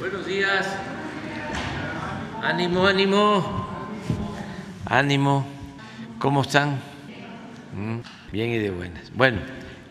[0.00, 0.66] Buenos días.
[2.42, 3.66] Ánimo, ánimo.
[4.86, 5.46] Ánimo.
[6.18, 6.80] ¿Cómo están?
[7.76, 7.98] Mm,
[8.32, 9.12] Bien y de buenas.
[9.14, 9.38] Bueno,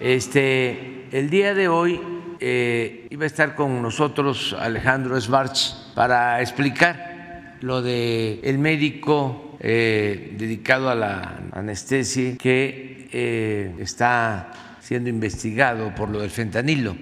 [0.01, 2.01] este, el día de hoy
[2.41, 10.35] eh, iba a estar con nosotros Alejandro Svarch para explicar lo de el médico eh,
[10.37, 14.51] dedicado a la anestesia que eh, está
[14.81, 16.97] siendo investigado por lo del fentanilo.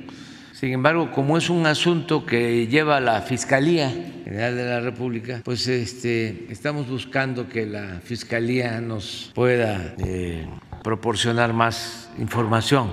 [0.62, 5.66] Sin embargo, como es un asunto que lleva la Fiscalía General de la República, pues
[5.66, 10.46] este, estamos buscando que la Fiscalía nos pueda eh,
[10.84, 12.92] proporcionar más información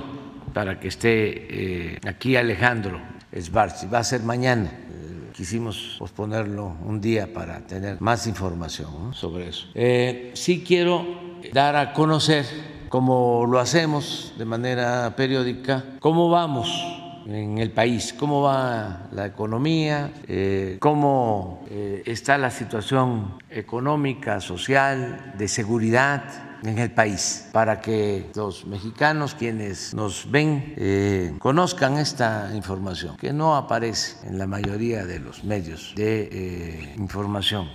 [0.55, 1.13] para que esté
[1.93, 3.87] eh, aquí Alejandro Esbarzi.
[3.87, 4.71] Va a ser mañana.
[4.73, 9.67] Eh, Quisimos posponerlo un día para tener más información sobre eso.
[10.33, 11.05] Sí quiero
[11.53, 12.47] dar a conocer,
[12.89, 20.13] como lo hacemos de manera periódica, cómo vamos en el país, cómo va la economía,
[20.27, 26.25] eh, cómo eh, está la situación económica, social, de seguridad
[26.65, 33.33] en el país, para que los mexicanos quienes nos ven eh, conozcan esta información, que
[33.33, 37.69] no aparece en la mayoría de los medios de información.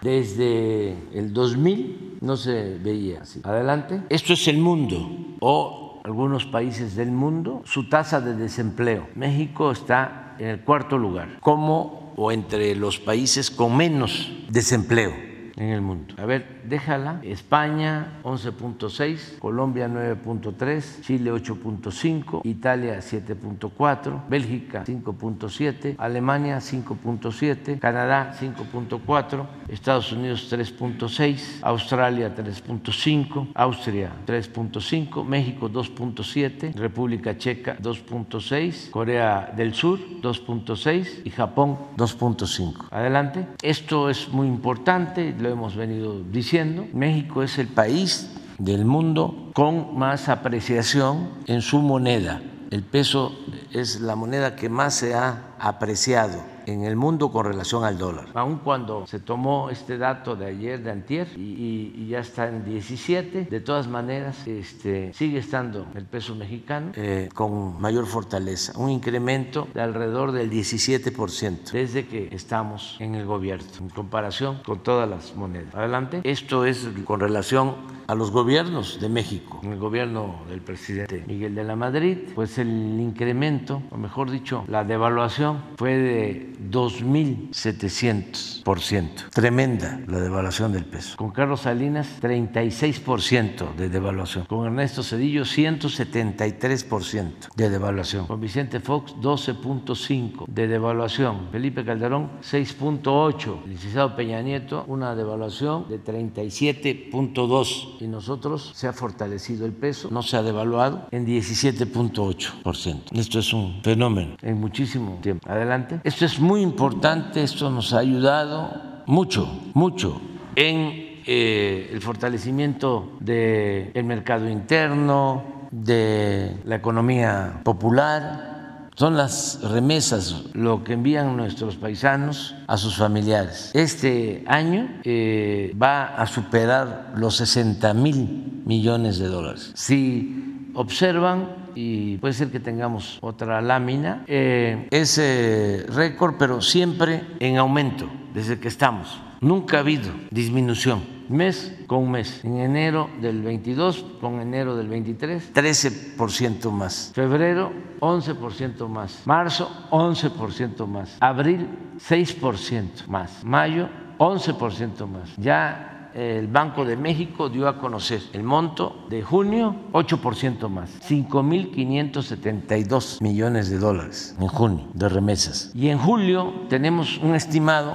[0.00, 3.40] Desde el 2000 no se veía así.
[3.42, 4.02] Adelante.
[4.08, 5.10] Esto es el mundo
[5.40, 9.08] o algunos países del mundo, su tasa de desempleo.
[9.14, 15.27] México está en el cuarto lugar, como o entre los países con menos desempleo
[15.58, 16.14] en el mundo.
[16.18, 17.20] A ver, déjala.
[17.22, 30.12] España 11.6, Colombia 9.3, Chile 8.5, Italia 7.4, Bélgica 5.7, Alemania 5.7, Canadá 5.4, Estados
[30.12, 41.22] Unidos 3.6, Australia 3.5, Austria 3.5, México 2.7, República Checa 2.6, Corea del Sur 2.6
[41.24, 42.86] y Japón 2.5.
[42.90, 43.46] Adelante.
[43.62, 46.86] Esto es muy importante, hemos venido diciendo.
[46.92, 52.42] México es el país del mundo con más apreciación en su moneda.
[52.70, 53.32] El peso
[53.72, 58.26] es la moneda que más se ha apreciado en el mundo con relación al dólar.
[58.34, 62.48] Aun cuando se tomó este dato de ayer, de antier, y, y- y ya está
[62.48, 68.72] en 17, de todas maneras este, sigue estando el peso mexicano eh, con mayor fortaleza,
[68.78, 74.80] un incremento de alrededor del 17% desde que estamos en el gobierno, en comparación con
[74.82, 75.74] todas las monedas.
[75.74, 76.20] Adelante.
[76.24, 77.74] Esto es con relación
[78.06, 79.60] a los gobiernos de México.
[79.62, 82.68] En el gobierno del presidente Miguel de la Madrid, pues el
[82.98, 89.30] incremento, o mejor dicho, la devaluación fue de 2.700%.
[89.30, 91.16] Tremenda la devaluación del peso.
[91.16, 94.44] Con Carlos Salinas, 36% de devaluación.
[94.46, 98.26] Con Ernesto Cedillo, 173% de devaluación.
[98.26, 101.48] Con Vicente Fox, 12.5% de devaluación.
[101.50, 103.64] Felipe Calderón, 6.8%.
[103.64, 107.96] El licenciado Peña Nieto, una devaluación de 37.2%.
[108.00, 113.02] Y nosotros se ha fortalecido el peso, no se ha devaluado en 17.8%.
[113.12, 115.48] Esto es un fenómeno en muchísimo tiempo.
[115.50, 116.00] Adelante.
[116.04, 120.20] Esto es muy importante, esto nos ha ayudado mucho, mucho
[120.56, 128.88] en eh, el fortalecimiento del mercado interno, de la economía popular.
[128.94, 133.70] Son las remesas lo que envían nuestros paisanos a sus familiares.
[133.74, 139.70] Este año eh, va a superar los 60 mil millones de dólares.
[139.74, 147.56] Si observan, y puede ser que tengamos otra lámina, eh, ese récord, pero siempre en
[147.56, 149.20] aumento desde que estamos.
[149.40, 152.44] Nunca ha habido disminución, mes con mes.
[152.44, 157.10] En enero del 22 con enero del 23, 13% más.
[157.12, 159.22] Febrero, 11% más.
[159.26, 161.16] Marzo, 11% más.
[161.20, 163.44] Abril, 6% más.
[163.44, 163.88] Mayo,
[164.18, 165.36] 11% más.
[165.36, 173.20] Ya el Banco de México dio a conocer el monto de junio, 8% más, 5.572
[173.20, 175.70] millones de dólares en junio de remesas.
[175.74, 177.94] Y en julio tenemos un estimado,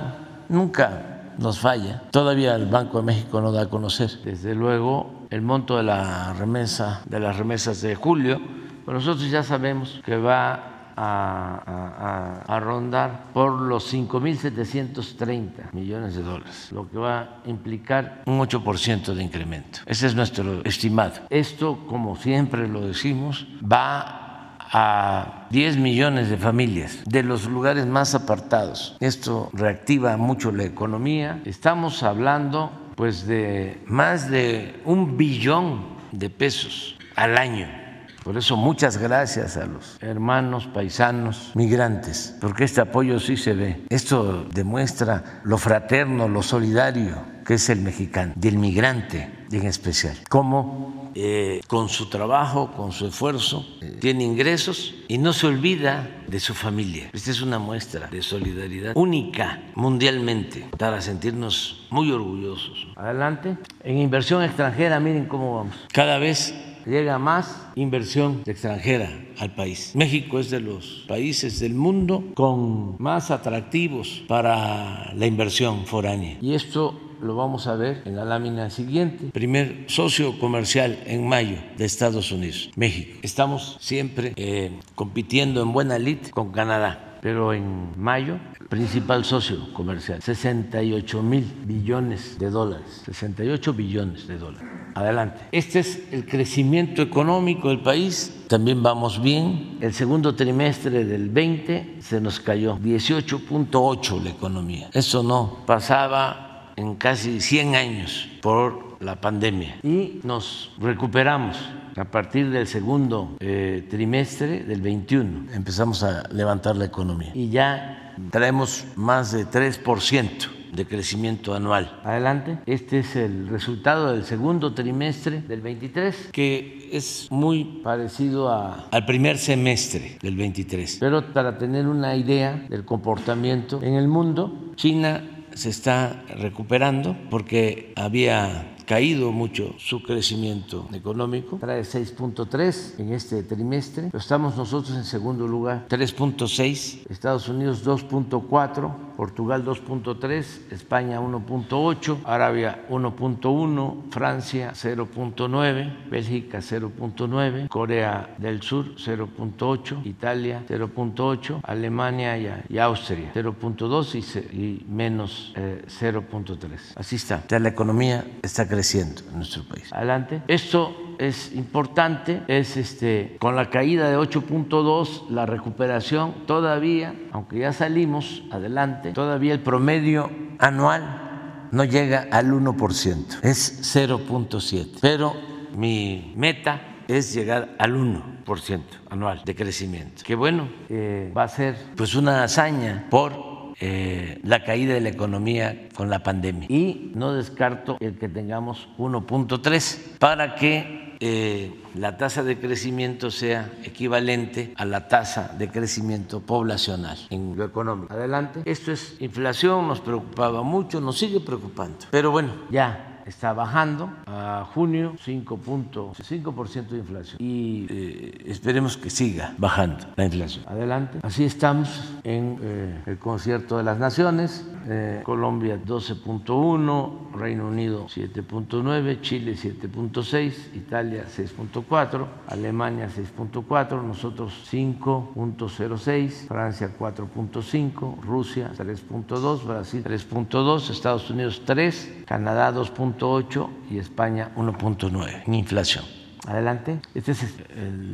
[0.50, 5.42] nunca nos falla, todavía el Banco de México no da a conocer, desde luego, el
[5.42, 8.39] monto de la remesa, de las remesas de julio,
[8.86, 16.69] pero nosotros ya sabemos que va a, a, rondar por los 5.730 millones de dólares,
[16.71, 19.79] lo que va a implicar un 8% de incremento.
[19.85, 21.13] Ese es nuestro estimado.
[21.29, 28.15] Esto, como siempre lo decimos, va a 10 millones de familias de los lugares más
[28.15, 28.97] apartados.
[28.99, 31.41] Esto reactiva mucho la economía.
[31.45, 35.81] Estamos hablando pues de más de un billón
[36.11, 37.82] de pesos al año
[38.23, 43.85] por eso muchas gracias a los hermanos paisanos migrantes, porque este apoyo sí se ve.
[43.89, 50.17] Esto demuestra lo fraterno, lo solidario que es el mexicano y el migrante en especial.
[50.29, 56.09] Cómo eh, con su trabajo, con su esfuerzo, eh, tiene ingresos y no se olvida
[56.27, 57.09] de su familia.
[57.13, 62.87] Esta es una muestra de solidaridad única mundialmente para sentirnos muy orgullosos.
[62.95, 63.57] Adelante.
[63.83, 65.75] En inversión extranjera, miren cómo vamos.
[65.91, 66.55] Cada vez
[66.85, 69.09] llega más inversión extranjera
[69.39, 69.91] al país.
[69.95, 76.38] México es de los países del mundo con más atractivos para la inversión foránea.
[76.41, 79.27] Y esto lo vamos a ver en la lámina siguiente.
[79.31, 83.19] Primer socio comercial en mayo de Estados Unidos, México.
[83.21, 88.37] Estamos siempre eh, compitiendo en buena lid con Canadá pero en mayo,
[88.67, 94.67] principal socio comercial, 68 mil billones de dólares, 68 billones de dólares.
[94.93, 95.39] Adelante.
[95.53, 99.77] Este es el crecimiento económico del país, también vamos bien.
[99.79, 104.89] El segundo trimestre del 20 se nos cayó 18.8 la economía.
[104.91, 111.57] Eso no pasaba en casi 100 años por la pandemia y nos recuperamos
[111.95, 118.15] a partir del segundo eh, trimestre del 21 empezamos a levantar la economía y ya
[118.31, 121.99] traemos más de 3% de crecimiento anual.
[122.03, 122.57] Adelante.
[122.65, 129.37] Este es el resultado del segundo trimestre del 23, que es muy parecido al primer
[129.37, 130.97] semestre del 23.
[130.99, 135.23] Pero para tener una idea del comportamiento en el mundo, China
[135.53, 144.07] se está recuperando porque había caído mucho su crecimiento económico, trae 6.3 en este trimestre,
[144.12, 152.86] pero estamos nosotros en segundo lugar, 3.6, Estados Unidos 2.4, Portugal 2.3, España 1.8, Arabia
[152.89, 164.43] 1.1, Francia 0.9, Bélgica 0.9, Corea del Sur 0.8, Italia 0.8, Alemania y, Austria 0.2
[164.51, 166.74] y, menos 0.3.
[166.74, 169.91] Eh, Así está, ya la economía está creciendo en nuestro país.
[169.91, 170.41] Adelante.
[170.48, 177.74] Esto es importante, es este con la caída de 8.2 la recuperación todavía, aunque ya
[177.74, 180.29] salimos adelante, todavía el promedio
[180.60, 185.00] anual no llega al 1%, es 0.7.
[185.01, 185.34] Pero
[185.75, 190.24] mi meta es llegar al 1% anual de crecimiento.
[190.24, 195.10] Que bueno, eh, va a ser pues una hazaña por eh, la caída de la
[195.10, 196.67] economía con la pandemia.
[196.70, 203.72] Y no descarto el que tengamos 1.3 para que eh, la tasa de crecimiento sea
[203.86, 208.13] equivalente a la tasa de crecimiento poblacional en lo económico.
[208.13, 208.62] Adelante.
[208.65, 212.08] Esto es inflación, nos preocupaba mucho, nos sigue preocupando.
[212.12, 219.53] Pero bueno, ya está bajando a junio 5.5% de inflación y eh, esperemos que siga
[219.58, 220.65] bajando la inflación.
[220.68, 221.20] Adelante.
[221.22, 224.65] Así estamos en eh, el concierto de las naciones.
[224.85, 236.89] Eh, Colombia 12.1, Reino Unido 7.9, Chile 7.6, Italia 6.4, Alemania 6.4, nosotros 5.06, Francia
[236.97, 246.23] 4.5, Rusia 3.2, Brasil 3.2, Estados Unidos 3, Canadá 2.1 y España 1.9 en inflación.
[246.47, 247.00] Adelante.
[247.15, 247.55] Esta es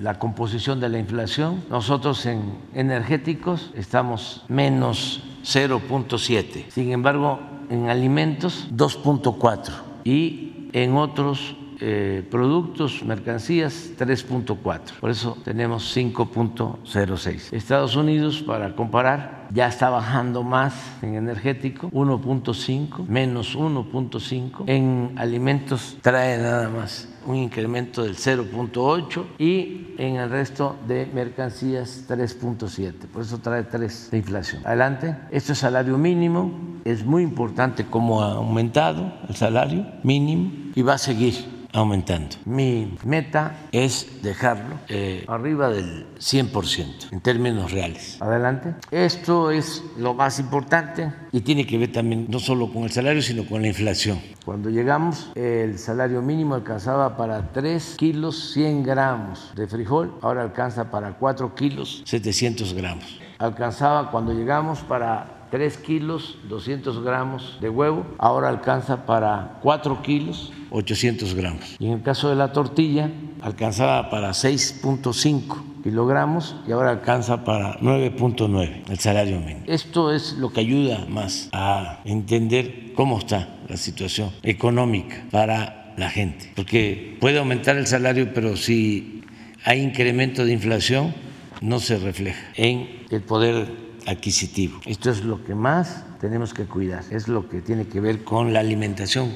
[0.01, 1.63] la composición de la inflación.
[1.69, 2.41] Nosotros en
[2.73, 6.69] energéticos estamos menos 0.7.
[6.69, 9.71] Sin embargo, en alimentos 2.4
[10.03, 14.99] y en otros eh, productos, mercancías 3.4.
[14.99, 17.53] Por eso tenemos 5.06.
[17.53, 24.63] Estados Unidos, para comparar, ya está bajando más en energético, 1.5, menos 1.5.
[24.67, 32.05] En alimentos trae nada más un incremento del 0.8 y en el resto de mercancías
[32.07, 33.07] 3.7.
[33.07, 34.65] Por eso trae 3 de inflación.
[34.65, 35.15] Adelante.
[35.31, 36.51] Esto es salario mínimo.
[36.85, 42.35] Es muy importante cómo ha aumentado el salario mínimo y va a seguir aumentando.
[42.45, 48.21] Mi meta es dejarlo eh, arriba del 100% en términos reales.
[48.21, 48.75] Adelante.
[48.91, 53.21] Esto es lo más importante y tiene que ver también no solo con el salario,
[53.21, 54.19] sino con la inflación.
[54.43, 60.91] Cuando llegamos, el salario mínimo alcanzaba para 3 kilos 100 gramos de frijol, ahora alcanza
[60.91, 63.19] para 4 kilos 700 gramos.
[63.37, 70.51] Alcanzaba cuando llegamos para 3 kilos 200 gramos de huevo, ahora alcanza para 4 kilos
[70.71, 71.75] 800 gramos.
[71.79, 73.09] Y en el caso de la tortilla,
[73.41, 79.65] alcanzaba para 6.5 kilogramos y ahora alcanza para 9.9 el salario mínimo.
[79.67, 86.09] Esto es lo que ayuda más a entender cómo está la situación económica para la
[86.09, 89.23] gente, porque puede aumentar el salario, pero si
[89.65, 91.13] hay incremento de inflación,
[91.61, 93.67] no se refleja en el poder
[94.07, 94.79] adquisitivo.
[94.85, 98.53] Esto es lo que más tenemos que cuidar, es lo que tiene que ver con
[98.53, 99.35] la alimentación,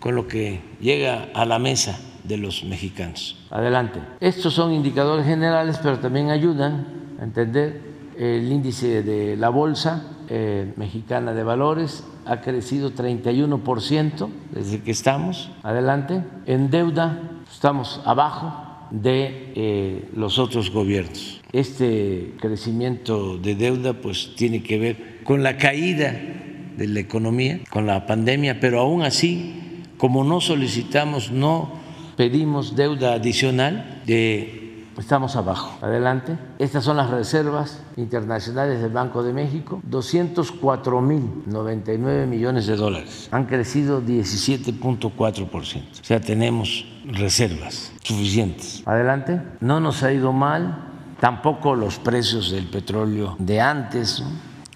[0.00, 3.36] con lo que llega a la mesa de los mexicanos.
[3.50, 4.00] Adelante.
[4.20, 6.86] Estos son indicadores generales, pero también ayudan
[7.20, 7.80] a entender
[8.16, 15.50] el índice de la bolsa eh, mexicana de valores ha crecido 31% desde que estamos.
[15.64, 16.22] Adelante.
[16.46, 18.52] En deuda estamos abajo
[18.92, 21.40] de eh, los otros gobiernos.
[21.52, 27.86] Este crecimiento de deuda pues tiene que ver con la caída de la economía, con
[27.86, 31.79] la pandemia, pero aún así, como no solicitamos, no
[32.20, 35.78] pedimos deuda adicional, de, estamos abajo.
[35.80, 36.36] Adelante.
[36.58, 43.30] Estas son las reservas internacionales del Banco de México, 204 mil 99 millones de dólares.
[43.30, 45.48] Han crecido 17.4%.
[45.48, 48.82] O sea, tenemos reservas suficientes.
[48.84, 49.40] Adelante.
[49.60, 54.22] No nos ha ido mal, tampoco los precios del petróleo de antes.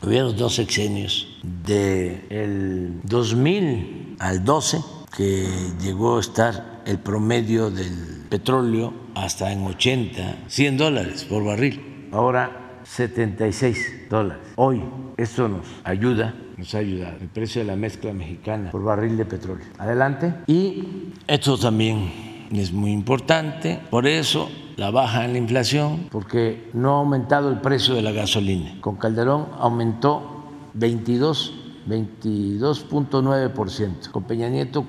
[0.03, 4.81] Hubieron dos sexenios, del 2000 al 12,
[5.15, 5.47] que
[5.79, 12.09] llegó a estar el promedio del petróleo hasta en 80, 100 dólares por barril.
[12.13, 14.43] Ahora 76 dólares.
[14.57, 14.83] Hoy
[15.17, 19.25] esto nos ayuda, nos ha ayudado el precio de la mezcla mexicana por barril de
[19.25, 19.67] petróleo.
[19.79, 20.35] Adelante.
[20.47, 26.97] Y esto también es muy importante, por eso la baja en la inflación, porque no
[26.97, 28.77] ha aumentado el precio de la gasolina.
[28.81, 34.87] Con Calderón aumentó 22 22.9%, con Peña Nieto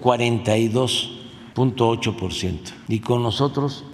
[1.55, 3.85] 42.8% y con nosotros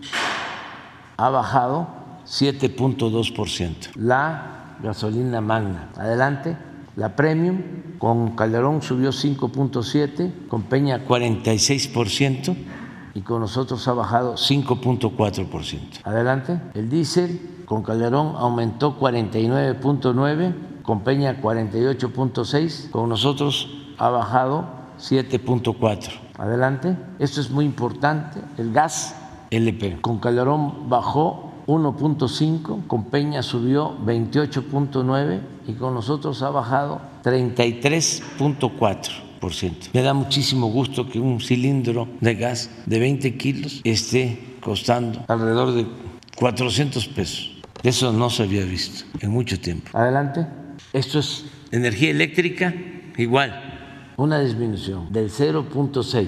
[1.18, 1.88] ha bajado
[2.25, 3.96] 7.2%.
[3.96, 6.58] La gasolina magna, adelante,
[6.96, 7.62] la premium
[8.00, 12.56] con Calderón subió 5.7, con Peña 46%
[13.13, 16.01] y con nosotros ha bajado 5.4%.
[16.03, 16.60] Adelante.
[16.74, 24.65] El diésel con Calderón aumentó 49.9, con Peña 48.6, con nosotros ha bajado
[24.98, 26.20] 7.4.
[26.38, 26.97] Adelante.
[27.19, 28.39] Esto es muy importante.
[28.57, 29.15] El gas
[29.51, 39.31] LP con Calderón bajó 1.5, con Peña subió 28.9 y con nosotros ha bajado 33.4.
[39.93, 45.73] Me da muchísimo gusto que un cilindro de gas de 20 kilos esté costando alrededor
[45.73, 45.88] de
[46.38, 47.57] 400 pesos.
[47.81, 49.97] Eso no se había visto en mucho tiempo.
[49.97, 50.45] Adelante.
[50.93, 52.71] Esto es energía eléctrica,
[53.17, 53.70] igual,
[54.21, 56.27] una disminución del 0.6,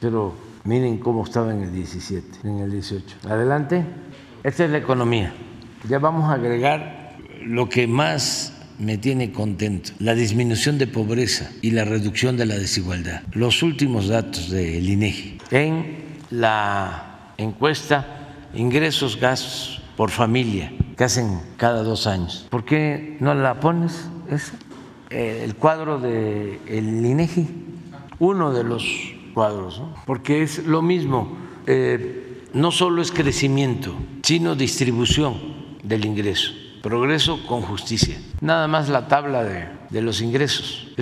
[0.00, 3.28] pero Miren cómo estaba en el 17, en el 18.
[3.28, 3.84] Adelante.
[4.42, 5.34] Esta es la economía.
[5.86, 11.72] Ya vamos a agregar lo que más me tiene contento, la disminución de pobreza y
[11.72, 13.20] la reducción de la desigualdad.
[13.32, 15.38] Los últimos datos del INEGI.
[15.50, 15.96] En
[16.30, 22.46] la encuesta ingresos, gastos por familia que hacen cada dos años.
[22.48, 24.08] ¿Por qué no la pones?
[24.30, 24.52] Es eh,
[25.14, 27.48] el cuadro del el INEGI,
[28.18, 28.84] uno de los
[29.32, 31.36] cuadros, porque es lo mismo.
[31.66, 32.20] Eh,
[32.52, 35.34] no solo es crecimiento, sino distribución
[35.82, 36.52] del ingreso,
[36.82, 38.16] progreso con justicia.
[38.40, 40.92] Nada más la tabla de, los ingresos,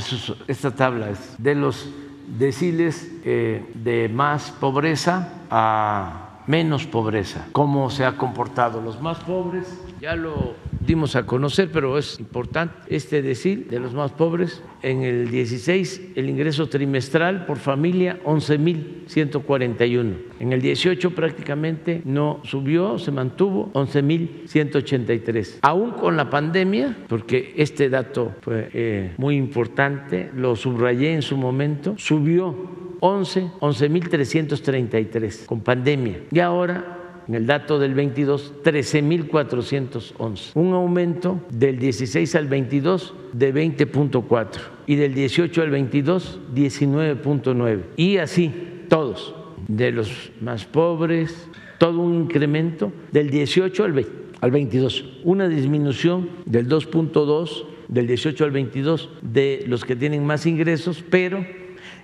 [0.48, 1.90] esta tabla es de los
[2.38, 9.66] deciles eh, de más pobreza a menos pobreza, cómo se ha comportado los más pobres,
[10.02, 10.54] ya lo
[10.84, 14.60] dimos a conocer, pero es importante este decir de los más pobres.
[14.82, 20.14] En el 16 el ingreso trimestral por familia 11.141.
[20.40, 25.58] En el 18 prácticamente no subió, se mantuvo 11.183.
[25.62, 31.36] Aún con la pandemia, porque este dato fue eh, muy importante, lo subrayé en su
[31.36, 36.22] momento, subió 11, 11.333 con pandemia.
[36.32, 43.54] Y ahora en el dato del 22, 13.411, un aumento del 16 al 22 de
[43.54, 44.48] 20.4
[44.86, 47.80] y del 18 al 22, 19.9.
[47.96, 48.52] Y así,
[48.88, 49.34] todos,
[49.68, 51.48] de los más pobres,
[51.78, 54.06] todo un incremento del 18 al,
[54.40, 60.46] al 22, una disminución del 2.2 del 18 al 22 de los que tienen más
[60.46, 61.44] ingresos, pero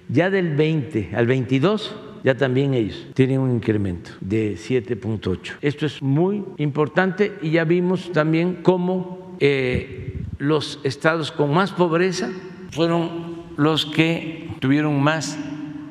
[0.08, 1.94] ya del 20 al 22
[2.28, 5.54] ya también ellos tienen un incremento de 7.8.
[5.62, 12.28] Esto es muy importante y ya vimos también cómo eh, los estados con más pobreza
[12.70, 15.38] fueron los que tuvieron más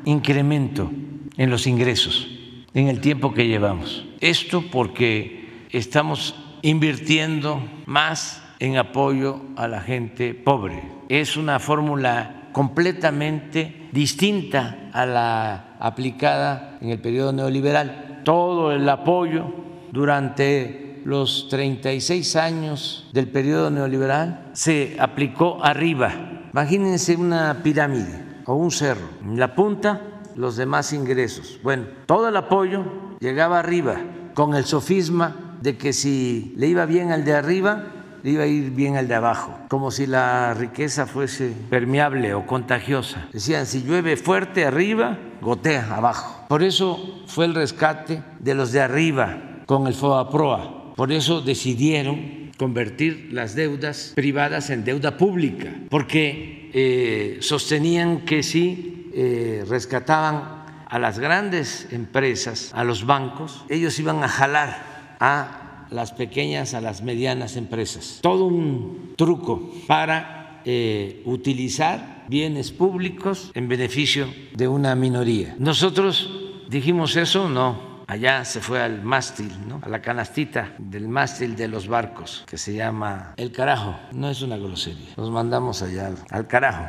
[0.06, 0.92] incremento
[1.38, 2.28] en los ingresos
[2.76, 4.06] en el tiempo que llevamos.
[4.20, 10.84] Esto porque estamos invirtiendo más en apoyo a la gente pobre.
[11.10, 18.22] Es una fórmula completamente distinta a la aplicada en el periodo neoliberal.
[18.24, 19.46] Todo el apoyo
[19.92, 26.12] durante los 36 años del periodo neoliberal se aplicó arriba.
[26.52, 29.08] Imagínense una pirámide o un cerro.
[29.24, 30.02] En la punta,
[30.36, 31.60] los demás ingresos.
[31.64, 32.84] Bueno, todo el apoyo
[33.20, 33.96] llegaba arriba
[34.34, 37.84] con el sofisma de que si le iba bien al de arriba,
[38.28, 42.46] le iba a ir bien al de abajo, como si la riqueza fuese permeable o
[42.46, 43.30] contagiosa.
[43.32, 46.44] Decían, si llueve fuerte arriba, gotea abajo.
[46.50, 50.94] Por eso fue el rescate de los de arriba con el FOAPROA.
[50.98, 59.10] Por eso decidieron convertir las deudas privadas en deuda pública, porque eh, sostenían que si
[59.14, 66.12] eh, rescataban a las grandes empresas, a los bancos, ellos iban a jalar a las
[66.12, 68.20] pequeñas a las medianas empresas.
[68.22, 75.56] Todo un truco para eh, utilizar bienes públicos en beneficio de una minoría.
[75.60, 76.30] Nosotros
[76.70, 77.98] dijimos eso, no.
[78.08, 79.82] Allá se fue al mástil, ¿no?
[79.84, 83.98] a la canastita del mástil de los barcos, que se llama el carajo.
[84.14, 85.10] No es una grosería.
[85.18, 86.86] Nos mandamos allá al carajo.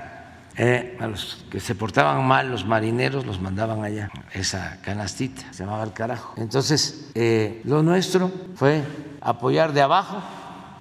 [0.60, 5.62] Eh, a los que se portaban mal, los marineros, los mandaban allá, esa canastita, se
[5.62, 6.34] llamaba el carajo.
[6.36, 8.82] Entonces, eh, lo nuestro fue
[9.20, 10.20] apoyar de abajo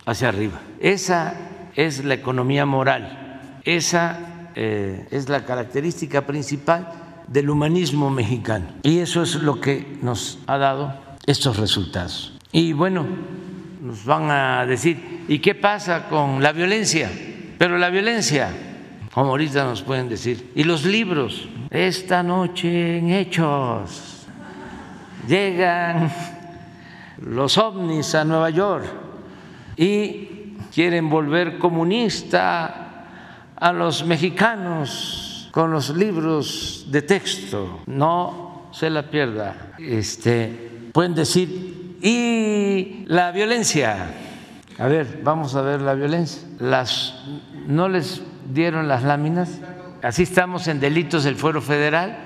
[0.08, 0.60] hacia arriba.
[0.80, 1.36] Esa
[1.76, 4.18] es la economía moral, esa
[4.56, 6.90] eh, es la característica principal
[7.28, 8.66] del humanismo mexicano.
[8.82, 10.96] Y eso es lo que nos ha dado
[11.28, 12.34] estos resultados.
[12.52, 13.06] Y bueno,
[13.80, 17.12] nos van a decir, ¿y qué pasa con la violencia?
[17.60, 18.50] Pero la violencia
[19.18, 20.52] como ahorita nos pueden decir.
[20.54, 24.28] Y los libros, esta noche en Hechos,
[25.28, 26.12] llegan
[27.24, 28.86] los ovnis a Nueva York
[29.76, 33.08] y quieren volver comunista
[33.56, 37.80] a los mexicanos con los libros de texto.
[37.88, 39.72] No se la pierda.
[39.80, 44.14] Este, pueden decir, y la violencia.
[44.78, 46.48] A ver, vamos a ver la violencia.
[46.60, 47.16] Las
[47.66, 48.22] no les
[48.54, 49.60] dieron las láminas.
[50.02, 52.18] Así estamos en delitos del fuero federal,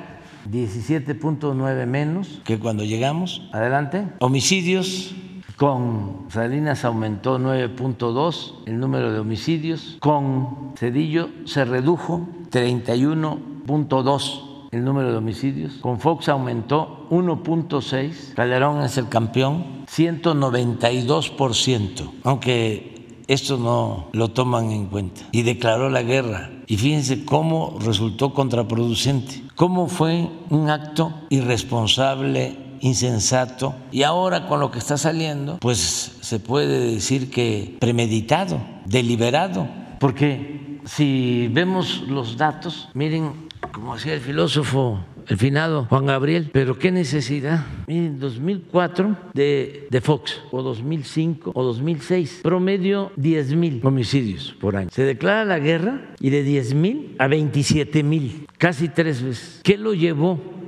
[0.50, 2.42] 17.9 menos.
[2.44, 3.48] Que cuando llegamos.
[3.54, 4.08] Adelante.
[4.20, 5.16] Homicidios,
[5.62, 15.12] con Salinas aumentó 9.2 el número de homicidios, con Cedillo se redujo 31.2 el número
[15.12, 22.91] de homicidios, con Fox aumentó 1.6, Calderón es el campeón, 192%, aunque
[23.34, 25.22] esto no lo toman en cuenta.
[25.32, 26.52] Y declaró la guerra.
[26.68, 33.74] Y fíjense cómo resultó contraproducente, cómo fue un acto irresponsable, insensato.
[33.92, 39.68] Y ahora con lo que está saliendo, pues se puede decir que premeditado, deliberado,
[40.00, 46.78] porque si vemos los datos, miren, como decía el filósofo el finado Juan Gabriel, pero
[46.78, 47.66] qué necesidad.
[47.88, 54.90] En 2004 de, de Fox, o 2005 o 2006, promedio 10 mil homicidios por año.
[54.92, 59.62] Se declara la guerra y de 10 mil a 27 mil, casi tres veces.
[59.64, 60.61] ¿Qué lo llevó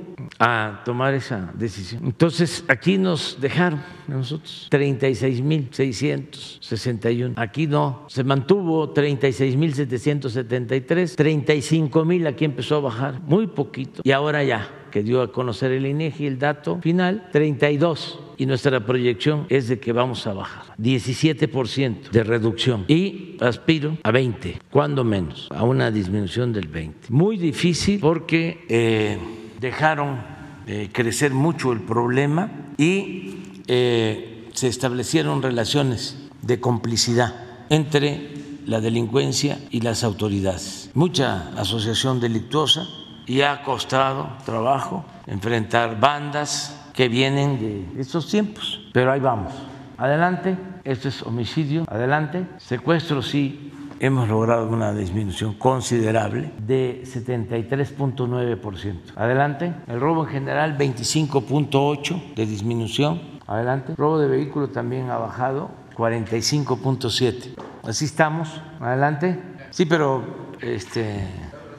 [0.46, 2.02] a tomar esa decisión.
[2.04, 7.32] Entonces, aquí nos dejaron a nosotros 36.661.
[7.36, 14.02] Aquí no, se mantuvo 36.773, 35.000 aquí empezó a bajar, muy poquito.
[14.04, 18.84] Y ahora ya, que dio a conocer el INEGI el dato final, 32 y nuestra
[18.84, 25.04] proyección es de que vamos a bajar 17% de reducción y aspiro a 20, cuando
[25.04, 27.06] menos, a una disminución del 20.
[27.08, 29.16] Muy difícil porque eh,
[29.58, 30.33] dejaron
[30.66, 37.34] eh, crecer mucho el problema y eh, se establecieron relaciones de complicidad
[37.70, 38.34] entre
[38.66, 40.90] la delincuencia y las autoridades.
[40.94, 42.86] Mucha asociación delictuosa
[43.26, 49.52] y ha costado trabajo enfrentar bandas que vienen de estos tiempos, pero ahí vamos.
[49.98, 53.72] Adelante, esto es homicidio, adelante, secuestro sí
[54.04, 59.12] hemos logrado una disminución considerable de 73.9%.
[59.16, 59.72] Adelante.
[59.86, 63.22] El robo en general 25.8 de disminución.
[63.46, 63.94] Adelante.
[63.96, 67.54] Robo de vehículo también ha bajado 45.7.
[67.82, 68.60] Así estamos.
[68.78, 69.40] Adelante.
[69.70, 70.22] Sí, pero
[70.60, 71.26] este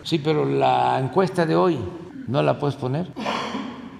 [0.01, 1.77] sí, pero la encuesta de hoy
[2.27, 3.07] no la puedes poner.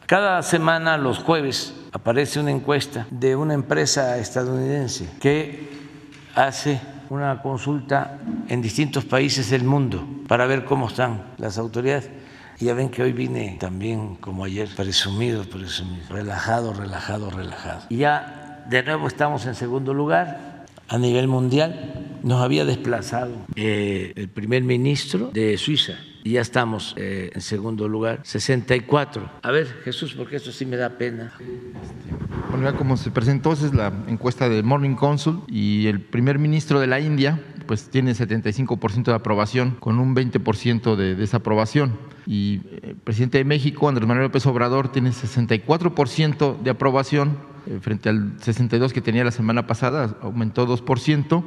[0.07, 5.69] Cada semana los jueves aparece una encuesta de una empresa estadounidense que
[6.33, 12.09] hace una consulta en distintos países del mundo para ver cómo están las autoridades.
[12.59, 17.81] Y ya ven que hoy vine también, como ayer, presumido, presumido, relajado, relajado, relajado.
[17.89, 22.17] Y ya de nuevo estamos en segundo lugar a nivel mundial.
[22.23, 27.87] Nos había desplazado eh, el primer ministro de Suiza y ya estamos eh, en segundo
[27.87, 29.29] lugar, 64.
[29.43, 31.31] A ver, Jesús, porque esto sí me da pena.
[32.49, 36.39] Bueno, ya como se presentó, esa es la encuesta del Morning Consult y el primer
[36.39, 41.95] ministro de la India pues tiene 75% de aprobación con un 20% de desaprobación.
[42.25, 47.77] Y el eh, presidente de México, Andrés Manuel López Obrador, tiene 64% de aprobación eh,
[47.79, 51.43] frente al 62% que tenía la semana pasada, aumentó 2%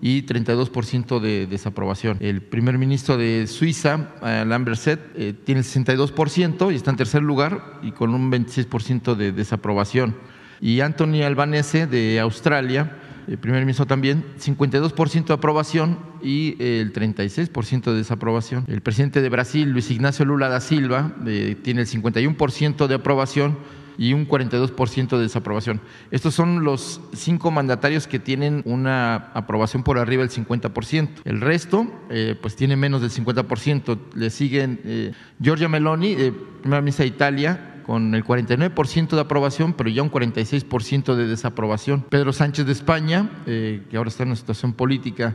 [0.00, 2.18] y 32% de desaprobación.
[2.20, 7.92] El primer ministro de Suiza, Lambert eh, tiene 62% y está en tercer lugar y
[7.92, 10.16] con un 26% de desaprobación.
[10.60, 12.96] Y Anthony Albanese de Australia,
[13.28, 18.64] el primer ministro también, 52% de aprobación y el 36% de desaprobación.
[18.68, 23.58] El presidente de Brasil, Luis Ignacio Lula da Silva, eh, tiene el 51% de aprobación
[23.98, 25.80] y un 42% de desaprobación.
[26.10, 31.08] Estos son los cinco mandatarios que tienen una aprobación por arriba del 50%.
[31.24, 33.98] El resto, eh, pues tiene menos del 50%.
[34.14, 39.72] Le siguen eh, Giorgia Meloni, eh, primera ministra de Italia, con el 49% de aprobación,
[39.72, 42.04] pero ya un 46% de desaprobación.
[42.08, 45.34] Pedro Sánchez de España, que ahora está en una situación política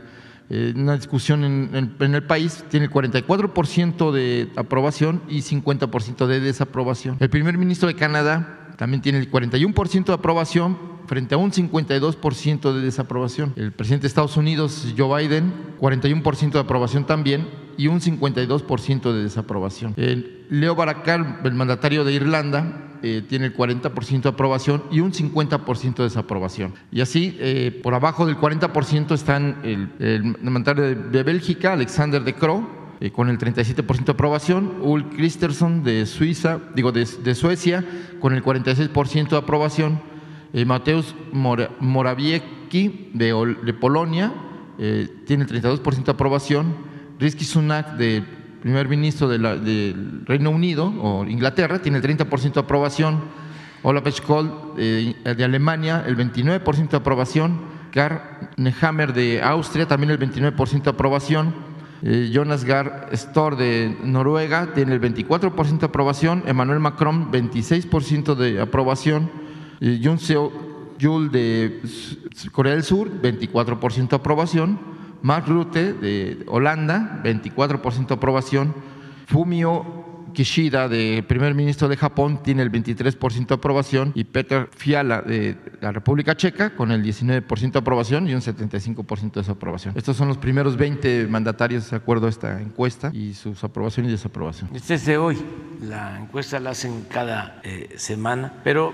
[0.50, 7.16] una discusión en, el país, tiene el 44% de aprobación y 50% de desaprobación.
[7.20, 12.72] El primer ministro de Canadá también tiene el 41% de aprobación frente a un 52%
[12.72, 13.52] de desaprobación.
[13.56, 19.22] El presidente de Estados Unidos, Joe Biden, 41% de aprobación también y un 52% de
[19.22, 19.94] desaprobación.
[19.96, 25.12] El Leo Varadkar, el mandatario de Irlanda, eh, tiene el 40% de aprobación y un
[25.12, 26.72] 50% de desaprobación.
[26.90, 32.66] Y así, eh, por abajo del 40% están el, mandatario de, Bélgica, Alexander de Croo,
[33.02, 37.84] eh, con el 37% de aprobación, Ulf Christensen de Suiza, digo de, Suecia,
[38.20, 40.00] con el 46% de aprobación,
[40.64, 44.32] Mateusz Morawiecki de, de Polonia,
[44.78, 46.74] tiene el 32% de aprobación,
[47.18, 48.24] Rishi Sunak de
[48.64, 53.20] primer ministro del Reino Unido o Inglaterra tiene el 30% de aprobación,
[53.82, 57.60] Olaf Scholz eh, de Alemania el 29% de aprobación,
[57.92, 58.22] Karl
[58.56, 61.54] Nehammer de Austria también el 29% de aprobación,
[62.00, 68.62] eh, Jonas Gahr Stor de Noruega tiene el 24% de aprobación, Emmanuel Macron 26% de
[68.62, 69.30] aprobación,
[69.82, 71.82] eh, Jun Seo Yul de
[72.50, 74.93] Corea del Sur 24% de aprobación,
[75.24, 78.74] Mark Rutte de Holanda, 24% de aprobación.
[79.26, 85.22] Fumio Kishida, de primer ministro de Japón, tiene el 23% de aprobación y Peter Fiala,
[85.22, 89.94] de la República Checa, con el 19% de aprobación y un 75% de desaprobación.
[89.96, 94.10] Estos son los primeros 20 mandatarios de acuerdo a esta encuesta y sus aprobación y
[94.10, 94.68] desaprobación.
[94.74, 95.38] Este es de hoy.
[95.80, 98.92] La encuesta la hacen cada eh, semana, pero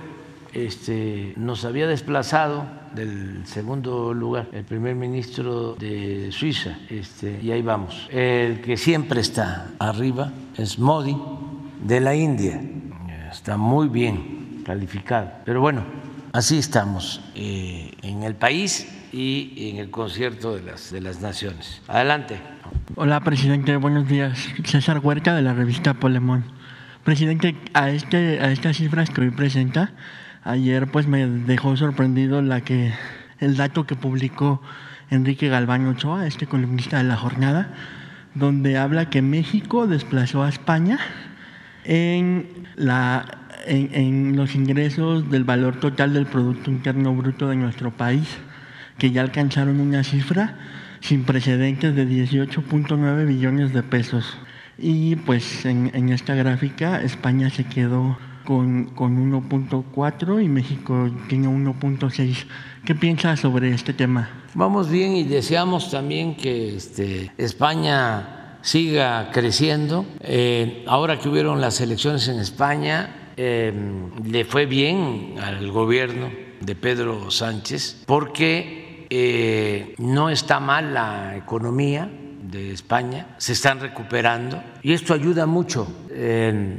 [0.52, 7.62] este, nos había desplazado del segundo lugar el primer ministro de Suiza, este, y ahí
[7.62, 8.08] vamos.
[8.10, 11.16] El que siempre está arriba es Modi
[11.84, 12.60] de la India,
[13.30, 15.84] está muy bien calificado, pero bueno,
[16.32, 21.80] así estamos eh, en el país y en el concierto de las, de las naciones.
[21.88, 22.40] Adelante.
[22.96, 24.48] Hola, presidente, buenos días.
[24.64, 26.44] César Huerta de la revista Polemón.
[27.04, 29.92] Presidente, a, este, a estas cifras que hoy presenta,
[30.42, 32.92] Ayer pues me dejó sorprendido la que,
[33.40, 34.62] el dato que publicó
[35.10, 37.74] Enrique Galván Ochoa, este columnista de la jornada,
[38.34, 40.98] donde habla que México desplazó a España
[41.84, 43.26] en, la,
[43.66, 48.38] en, los ingresos del valor total del Producto Interno Bruto de nuestro país,
[48.96, 50.56] que ya alcanzaron una cifra
[51.00, 54.38] sin precedentes de 18.9 billones de pesos.
[54.78, 58.16] Y pues en, en esta gráfica España se quedó
[58.50, 62.46] con, con 1.4 y México tiene 1.6.
[62.84, 64.28] ¿Qué piensa sobre este tema?
[64.54, 70.04] Vamos bien y deseamos también que este, España siga creciendo.
[70.18, 73.72] Eh, ahora que hubieron las elecciones en España, eh,
[74.24, 76.28] le fue bien al gobierno
[76.60, 82.10] de Pedro Sánchez porque eh, no está mal la economía
[82.42, 85.86] de España, se están recuperando y esto ayuda mucho.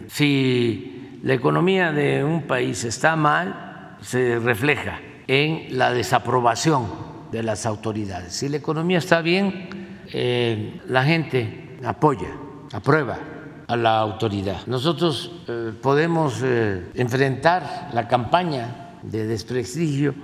[0.10, 0.91] si
[1.24, 6.88] la economía de un país está mal, se refleja en la desaprobación
[7.32, 8.34] de las autoridades.
[8.34, 9.70] Si la economía está bien,
[10.12, 12.30] eh, la gente apoya,
[12.74, 13.20] aprueba
[13.68, 14.66] a la autoridad.
[14.66, 20.16] Nosotros eh, podemos eh, enfrentar la campaña de desprestigio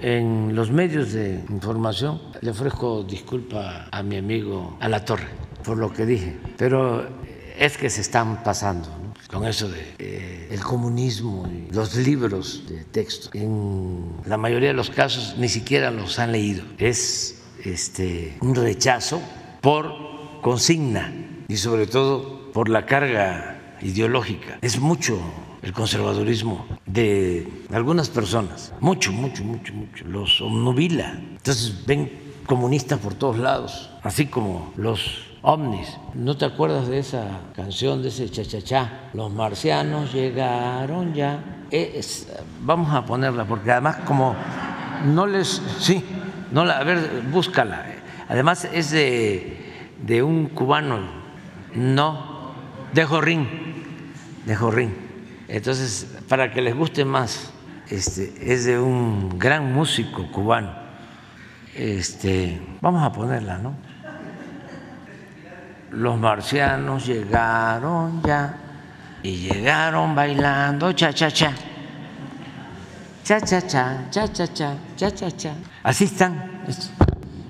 [0.00, 2.20] en los medios de información.
[2.40, 5.28] Le ofrezco disculpa a mi amigo a la torre
[5.62, 7.06] por lo que dije, pero
[7.56, 9.01] es que se están pasando
[9.32, 13.30] con eso de eh, el comunismo y los libros de texto.
[13.32, 16.62] En la mayoría de los casos ni siquiera los han leído.
[16.76, 19.22] Es este un rechazo
[19.62, 21.14] por consigna
[21.48, 24.58] y sobre todo por la carga ideológica.
[24.60, 25.18] Es mucho
[25.62, 30.04] el conservadurismo de algunas personas, mucho, mucho, mucho, mucho.
[30.04, 31.18] Los obnubila.
[31.30, 32.12] Entonces ven
[32.44, 35.98] comunistas por todos lados, así como los ovnis.
[36.14, 37.24] ¿No te acuerdas de esa
[37.54, 39.10] canción, de ese cha-cha-cha?
[39.12, 41.42] Los marcianos llegaron ya.
[42.60, 44.34] vamos a ponerla, porque además como
[45.04, 45.62] no les...
[45.78, 46.04] Sí,
[46.50, 47.86] no la, a ver, búscala.
[48.28, 49.58] Además es de,
[50.02, 51.00] de un cubano,
[51.74, 52.52] no,
[52.92, 53.48] de Jorrín,
[54.46, 54.94] de Jorrín.
[55.48, 57.52] Entonces, para que les guste más,
[57.90, 60.72] este, es de un gran músico cubano.
[61.74, 63.74] Este, vamos a ponerla, ¿no?
[65.92, 68.56] Los marcianos llegaron ya
[69.22, 71.52] y llegaron bailando cha cha cha.
[73.24, 75.54] Cha cha cha, cha cha cha, cha cha cha.
[75.84, 76.64] Así están.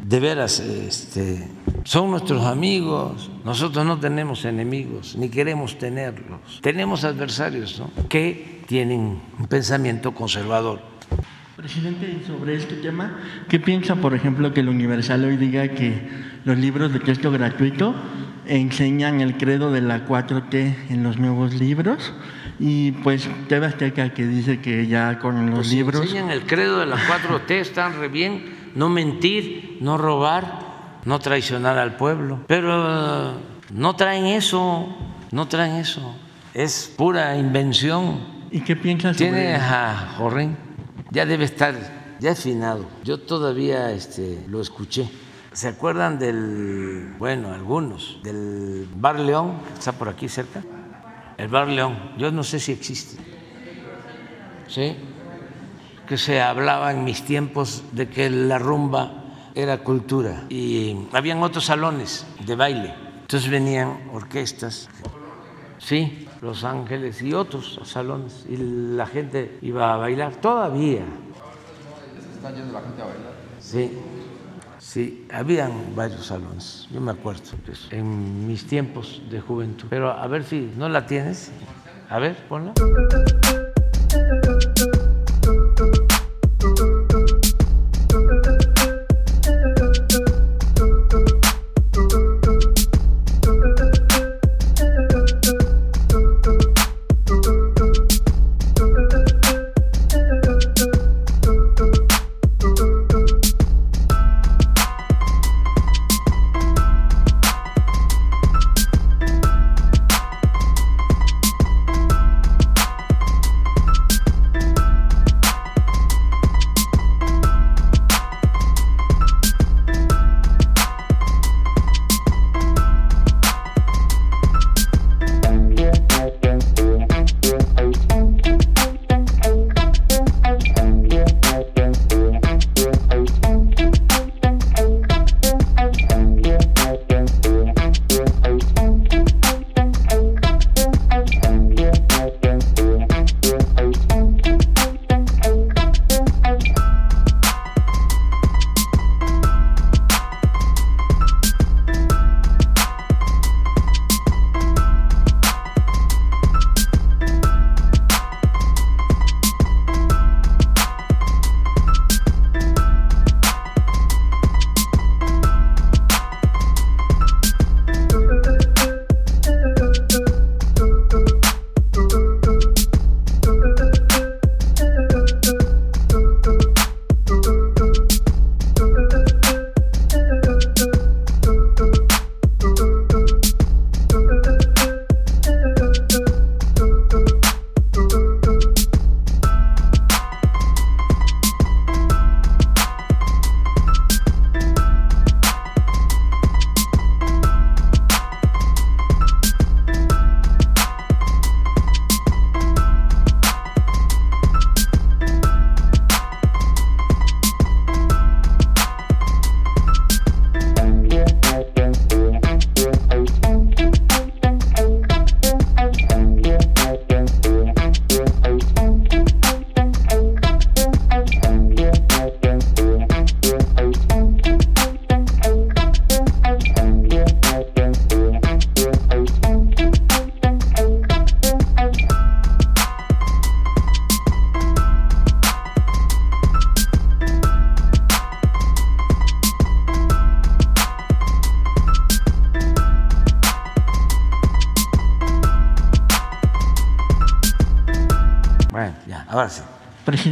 [0.05, 1.49] De veras, este,
[1.85, 3.31] son nuestros amigos.
[3.45, 6.61] Nosotros no tenemos enemigos, ni queremos tenerlos.
[6.61, 7.91] Tenemos adversarios ¿no?
[8.09, 10.83] que tienen un pensamiento conservador.
[11.57, 16.09] Presidente, sobre este tema, ¿qué piensa, por ejemplo, que el Universal hoy diga que
[16.45, 17.95] los libros de texto gratuito
[18.47, 22.13] enseñan el credo de la 4T en los nuevos libros.
[22.59, 26.03] Y pues TV Azteca que dice que ya con los pues libros...
[26.03, 31.79] enseñan el credo de la 4T, están re bien, no mentir, no robar, no traicionar
[31.79, 33.35] al pueblo, pero
[33.73, 34.97] no traen eso,
[35.33, 36.15] no traen eso,
[36.55, 38.43] es pura invención.
[38.53, 40.57] ¿Y qué piensas Tiene a Jorrín,
[41.11, 41.75] ya debe estar,
[42.21, 45.09] ya finado, yo todavía este, lo escuché
[45.53, 50.63] ¿Se acuerdan del, bueno, algunos, del Bar León, que está por aquí cerca?
[51.37, 53.23] El Bar León, yo no sé si existe.
[54.67, 54.97] ¿Sí?
[56.09, 59.23] Que se hablaba en mis tiempos de que la rumba
[59.55, 62.95] era cultura y habían otros salones de baile.
[63.21, 64.89] Entonces venían orquestas,
[65.79, 71.05] sí, Los Ángeles y otros salones y la gente iba a bailar todavía.
[72.35, 73.33] ¿Están yendo la gente a bailar?
[73.61, 73.91] Sí.
[74.83, 77.43] Sí, habían varios salones, yo me acuerdo
[77.91, 79.87] en mis tiempos de juventud.
[79.89, 81.53] Pero a ver si no la tienes.
[82.11, 82.75] A ver, ponla.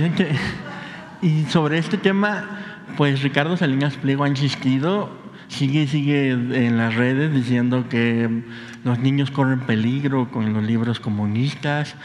[0.01, 0.39] Presidente,
[1.23, 5.11] y sobre este tema, pues Ricardo Salinas Pliego ha insistido,
[5.49, 8.43] sigue sigue en las redes diciendo que
[8.83, 11.97] los niños corren peligro con los libros comunistas,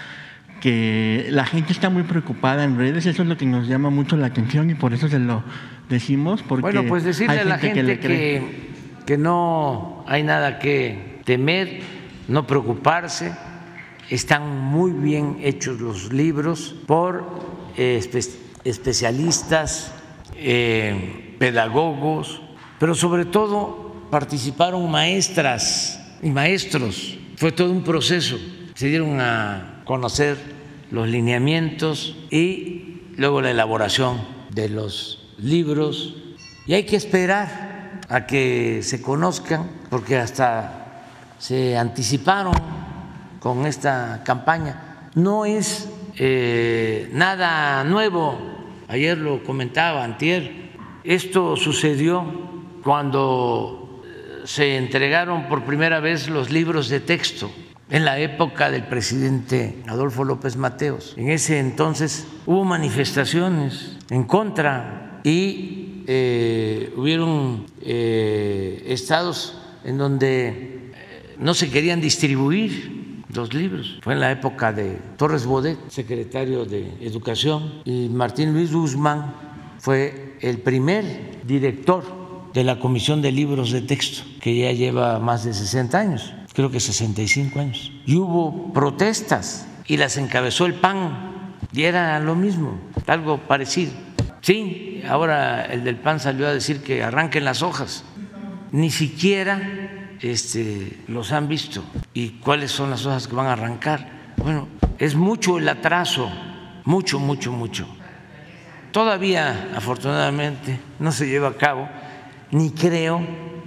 [0.59, 4.17] que la gente está muy preocupada en redes, eso es lo que nos llama mucho
[4.17, 5.43] la atención y por eso se lo
[5.87, 6.43] decimos.
[6.43, 8.69] Porque bueno, pues decirle hay a la gente que, que,
[9.05, 11.79] que, no hay nada que temer,
[12.27, 13.31] no preocuparse,
[14.09, 18.19] están muy bien hechos los libros por espe
[18.63, 19.91] especialistas,
[20.35, 22.41] eh, pedagogos,
[22.79, 28.37] pero sobre todo participaron maestras y maestros, fue todo un proceso,
[28.73, 30.37] se dieron a conocer
[30.91, 36.15] los lineamientos y luego la elaboración de los libros.
[36.65, 41.03] Y hay que esperar a que se conozcan porque hasta
[41.37, 42.53] se anticiparon
[43.39, 45.09] con esta campaña.
[45.13, 48.39] No es eh, nada nuevo,
[48.87, 50.71] ayer lo comentaba, antier,
[51.03, 52.25] esto sucedió
[52.83, 54.03] cuando
[54.45, 57.51] se entregaron por primera vez los libros de texto
[57.89, 61.13] en la época del presidente Adolfo López Mateos.
[61.17, 71.35] En ese entonces hubo manifestaciones en contra y eh, hubieron eh, estados en donde eh,
[71.39, 72.94] no se querían distribuir
[73.35, 73.99] los libros.
[74.01, 79.35] Fue en la época de Torres Bodet, secretario de Educación, y Martín Luis Guzmán
[79.79, 82.03] fue el primer director
[82.53, 86.71] de la Comisión de Libros de Texto, que ya lleva más de 60 años creo
[86.71, 87.91] que 65 años.
[88.05, 93.91] Y hubo protestas y las encabezó el PAN y era lo mismo, algo parecido.
[94.41, 98.05] Sí, ahora el del PAN salió a decir que arranquen las hojas.
[98.71, 101.83] Ni siquiera este, los han visto.
[102.13, 104.33] ¿Y cuáles son las hojas que van a arrancar?
[104.37, 106.29] Bueno, es mucho el atraso,
[106.83, 107.87] mucho, mucho, mucho.
[108.91, 111.89] Todavía, afortunadamente, no se lleva a cabo,
[112.51, 113.21] ni creo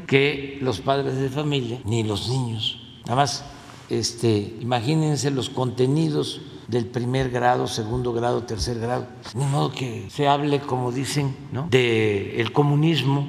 [0.07, 2.81] que los padres de familia ni los niños.
[3.05, 3.45] Nada más,
[3.91, 9.07] este, imagínense los contenidos del primer grado, segundo grado, tercer grado.
[9.35, 11.67] Ni modo que se hable, como dicen, ¿no?
[11.71, 13.29] de el comunismo.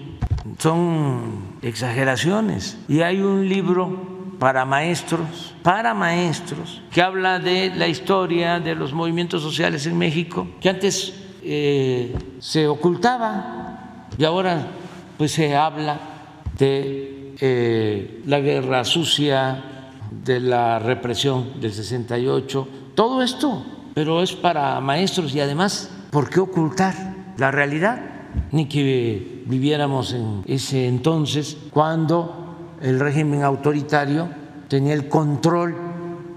[0.58, 2.78] Son exageraciones.
[2.88, 8.94] Y hay un libro para maestros, para maestros, que habla de la historia de los
[8.94, 11.14] movimientos sociales en México, que antes
[11.44, 14.68] eh, se ocultaba y ahora
[15.18, 16.00] pues se habla
[16.58, 19.64] de eh, la guerra sucia,
[20.12, 26.40] de la represión del 68, todo esto, pero es para maestros y además, ¿por qué
[26.40, 26.96] ocultar
[27.38, 28.02] la realidad?
[28.52, 34.30] Ni que viviéramos en ese entonces cuando el régimen autoritario
[34.68, 35.76] tenía el control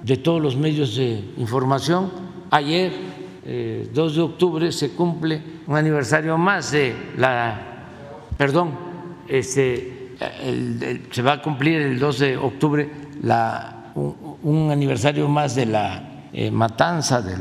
[0.02, 2.10] de todos los medios de información.
[2.50, 7.86] Ayer, 2 eh, de octubre, se cumple un aniversario más de la,
[8.38, 8.70] perdón,
[9.28, 10.16] este,
[11.10, 12.90] se va a cumplir el 2 de octubre
[13.22, 17.36] la, un, aniversario más de la eh, matanza, de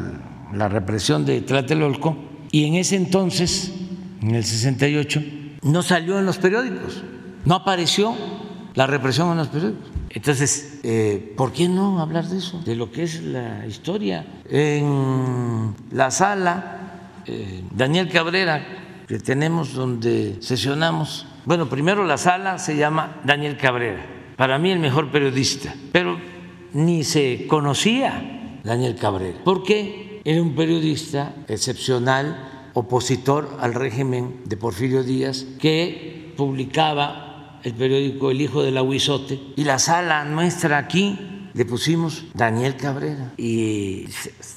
[0.54, 2.18] la represión de Tlatelolco,
[2.52, 3.72] y en ese entonces,
[4.22, 5.22] en el 68,
[5.64, 7.04] no salió en los periódicos,
[7.46, 8.16] no apareció
[8.74, 9.90] la represión en los periódicos.
[10.10, 12.62] Entonces, eh, ¿por qué no hablar de eso?
[12.66, 14.26] De lo que es la historia.
[14.50, 22.76] En la sala, eh, Daniel Cabrera, que tenemos donde sesionamos, bueno, primero la sala se
[22.76, 24.06] llama Daniel Cabrera,
[24.36, 26.18] para mí el mejor periodista, pero
[26.74, 35.04] ni se conocía Daniel Cabrera, porque era un periodista excepcional, opositor al régimen de Porfirio
[35.04, 41.20] Díaz, que publicaba el periódico El Hijo del Aguizote, y la sala nuestra aquí
[41.54, 44.06] le pusimos Daniel Cabrera, y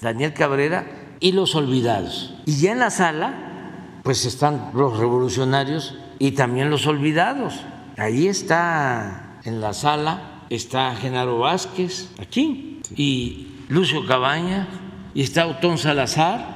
[0.01, 2.35] Daniel Cabrera y los olvidados.
[2.47, 7.61] Y ya en la sala, pues están los revolucionarios y también los olvidados.
[7.97, 14.69] Ahí está en la sala, está Genaro Vázquez, aquí, y Lucio Cabaña,
[15.15, 16.54] y está Otón Salazar,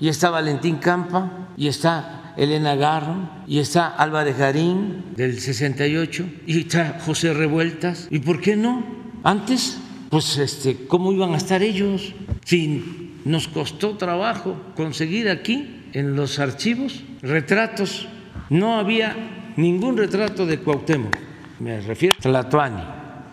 [0.00, 6.60] y está Valentín Campa, y está Elena Garro, y está Álvarez Garín del 68, y
[6.60, 8.08] está José Revueltas.
[8.10, 8.84] ¿Y por qué no?
[9.24, 9.78] Antes,
[10.10, 12.14] pues, este, ¿cómo iban a estar ellos?
[12.44, 18.08] Si nos costó trabajo conseguir aquí, en los archivos, retratos
[18.50, 19.16] no había
[19.56, 21.16] ningún retrato de Cuauhtémoc,
[21.60, 22.82] me refiero a Tlatuani,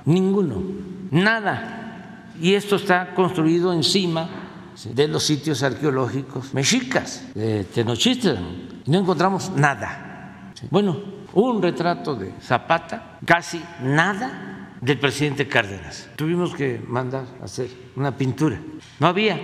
[0.05, 0.63] ninguno,
[1.11, 2.32] nada.
[2.41, 4.44] Y esto está construido encima
[4.84, 8.84] de los sitios arqueológicos mexicas, de Tenochtitlan.
[8.86, 10.51] No encontramos nada.
[10.69, 10.97] Bueno,
[11.34, 16.09] un retrato de Zapata, casi nada del presidente Cárdenas.
[16.15, 18.59] Tuvimos que mandar a hacer una pintura.
[18.99, 19.39] No había.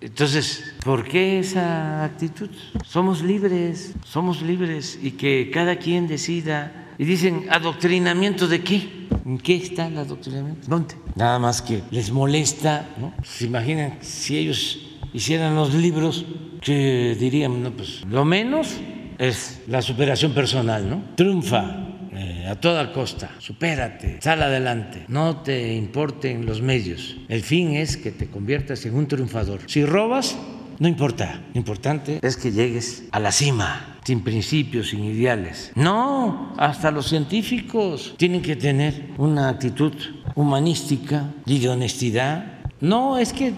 [0.00, 2.50] Entonces, ¿por qué esa actitud?
[2.84, 6.78] Somos libres, somos libres y que cada quien decida.
[6.98, 9.08] Y dicen, ¿adoctrinamiento de qué?
[9.24, 10.68] ¿En qué está el adoctrinamiento?
[10.68, 10.94] ¿Dónde?
[11.16, 13.14] Nada más que les molesta, ¿no?
[13.22, 14.78] ¿Se imaginan si ellos
[15.12, 16.24] hicieran los libros
[16.60, 18.76] que dirían, no, pues lo menos
[19.18, 21.02] es la superación personal, ¿no?
[21.16, 27.16] Triunfa eh, a toda costa, supérate, sal adelante, no te importen los medios.
[27.28, 29.60] El fin es que te conviertas en un triunfador.
[29.66, 30.36] Si robas,
[30.82, 35.70] no importa, lo importante es que llegues a la cima, sin principios, sin ideales.
[35.76, 39.92] No, hasta los científicos tienen que tener una actitud
[40.34, 42.64] humanística y de honestidad.
[42.80, 43.54] No, es que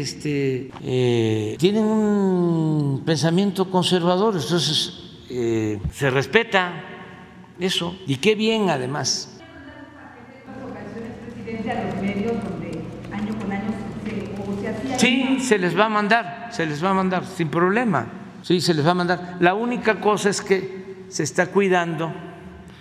[0.00, 4.94] este, eh, tienen un pensamiento conservador, entonces
[5.28, 6.72] eh, se respeta
[7.60, 7.94] eso.
[8.06, 9.28] Y qué bien además.
[14.96, 18.06] Sí, se les va a mandar, se les va a mandar, sin problema.
[18.42, 19.36] Sí, se les va a mandar.
[19.40, 22.12] La única cosa es que se está cuidando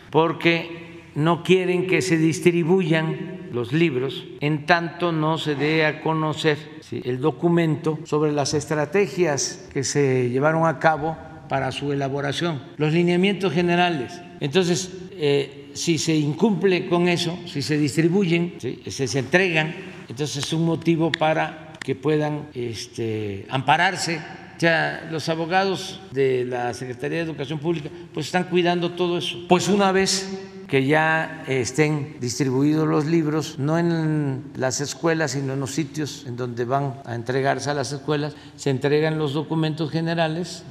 [0.09, 6.57] porque no quieren que se distribuyan los libros en tanto no se dé a conocer
[6.91, 11.17] el documento sobre las estrategias que se llevaron a cabo
[11.49, 14.21] para su elaboración, los lineamientos generales.
[14.39, 19.73] Entonces, eh, si se incumple con eso, si se distribuyen, si se entregan,
[20.07, 24.21] entonces es un motivo para que puedan este, ampararse.
[24.59, 29.37] Ya los abogados de la Secretaría de Educación Pública pues están cuidando todo eso.
[29.49, 35.59] Pues una vez que ya estén distribuidos los libros, no en las escuelas, sino en
[35.59, 40.63] los sitios en donde van a entregarse a las escuelas, se entregan los documentos generales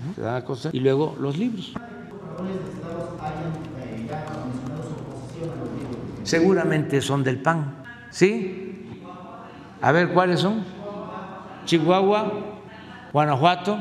[0.72, 1.74] y luego los libros.
[6.22, 8.86] Seguramente son del PAN, ¿sí?
[9.82, 10.79] A ver, ¿cuáles son?
[11.70, 12.32] Chihuahua,
[13.12, 13.78] Guanajuato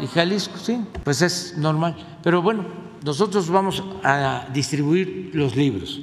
[0.00, 1.96] y Jalisco, sí, pues es normal.
[2.22, 2.64] Pero bueno,
[3.04, 6.00] nosotros vamos a distribuir los libros.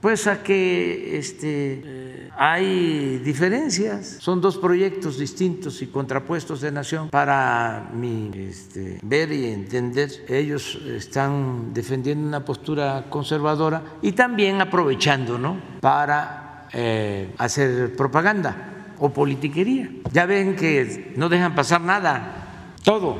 [0.00, 7.08] Pues a que este, hay diferencias, son dos proyectos distintos y contrapuestos de nación.
[7.10, 15.56] Para mi este, ver y entender, ellos están defendiendo una postura conservadora y también aprovechando
[15.80, 18.68] para eh, hacer propaganda
[19.02, 19.90] o politiquería.
[20.14, 23.18] Ya ven que no dejan pasar nada, todo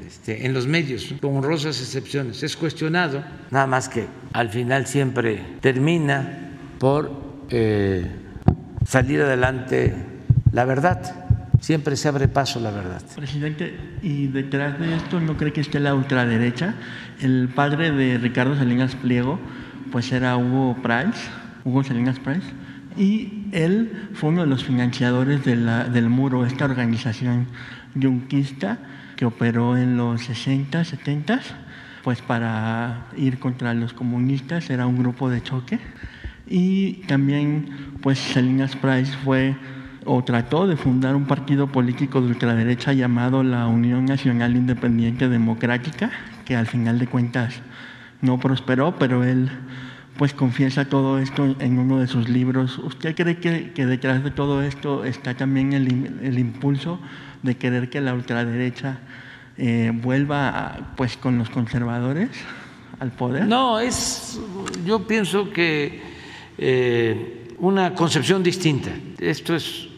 [0.00, 2.42] este, en los medios, con honrosas excepciones.
[2.42, 7.12] Es cuestionado, nada más que al final siempre termina por
[7.50, 8.10] eh,
[8.86, 9.94] salir adelante
[10.50, 11.26] la verdad.
[11.60, 13.02] Siempre se abre paso la verdad.
[13.14, 16.74] Presidente, y detrás de esto no cree que esté la ultraderecha.
[17.20, 19.38] El padre de Ricardo Salinas Pliego,
[19.92, 21.28] pues era Hugo Price,
[21.64, 22.46] Hugo Salinas Price,
[22.98, 27.46] y él fue uno de los financiadores del muro, esta organización
[27.94, 28.78] yunquista
[29.16, 31.40] que operó en los 60, 70,
[32.02, 35.78] pues para ir contra los comunistas, era un grupo de choque.
[36.46, 37.68] Y también,
[38.00, 39.56] pues Salinas Price fue
[40.04, 46.10] o trató de fundar un partido político de ultraderecha llamado la Unión Nacional Independiente Democrática,
[46.44, 47.60] que al final de cuentas
[48.22, 49.50] no prosperó, pero él
[50.18, 52.78] pues confiesa todo esto en uno de sus libros.
[52.78, 57.00] ¿Usted cree que, detrás de todo esto está también el, el impulso
[57.42, 58.98] de querer que la ultraderecha
[59.56, 62.30] eh, vuelva pues con los conservadores
[63.00, 63.46] al poder?
[63.46, 64.40] No, es
[64.84, 66.00] yo pienso que
[66.56, 68.90] eh, una concepción distinta.
[69.18, 69.88] Esto es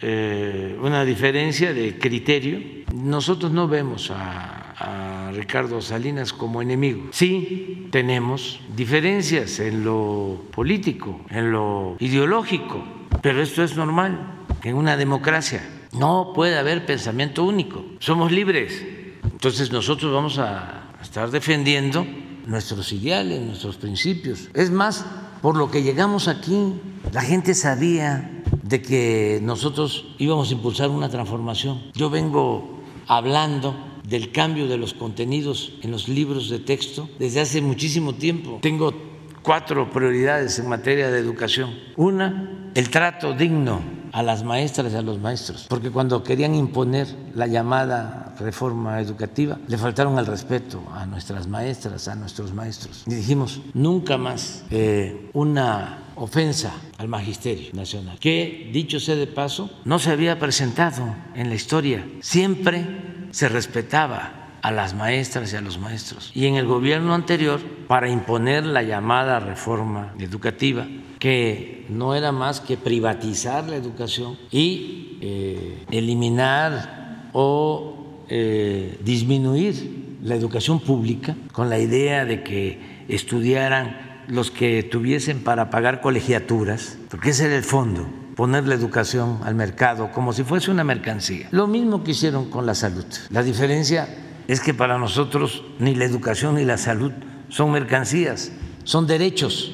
[0.00, 2.58] eh, una diferencia de criterio.
[2.94, 7.08] Nosotros no vemos a, a Ricardo Salinas como enemigo.
[7.12, 12.82] Sí tenemos diferencias en lo político, en lo ideológico,
[13.22, 15.62] pero esto es normal en una democracia.
[15.92, 17.84] No puede haber pensamiento único.
[17.98, 18.82] Somos libres.
[19.24, 22.06] Entonces nosotros vamos a estar defendiendo
[22.46, 24.48] nuestros ideales, nuestros principios.
[24.54, 25.04] Es más,
[25.42, 26.74] por lo que llegamos aquí,
[27.12, 31.90] la gente sabía de que nosotros íbamos a impulsar una transformación.
[31.94, 37.62] Yo vengo hablando del cambio de los contenidos en los libros de texto desde hace
[37.62, 38.58] muchísimo tiempo.
[38.60, 38.92] Tengo
[39.40, 41.70] cuatro prioridades en materia de educación.
[41.96, 47.08] Una, el trato digno a las maestras y a los maestros, porque cuando querían imponer
[47.34, 53.04] la llamada reforma educativa, le faltaron al respeto a nuestras maestras, a nuestros maestros.
[53.06, 59.70] Y dijimos, nunca más eh, una ofensa al magisterio nacional, que, dicho sea de paso,
[59.84, 62.06] no se había presentado en la historia.
[62.20, 62.84] Siempre
[63.30, 66.30] se respetaba a las maestras y a los maestros.
[66.34, 70.86] Y en el gobierno anterior, para imponer la llamada reforma educativa,
[71.18, 80.34] que no era más que privatizar la educación y eh, eliminar o eh, disminuir la
[80.34, 87.30] educación pública con la idea de que estudiaran los que tuviesen para pagar colegiaturas, porque
[87.30, 91.48] ese era el fondo, poner la educación al mercado como si fuese una mercancía.
[91.50, 93.04] Lo mismo que hicieron con la salud.
[93.30, 94.08] La diferencia
[94.50, 97.12] es que para nosotros ni la educación ni la salud
[97.48, 98.50] son mercancías,
[98.82, 99.72] son derechos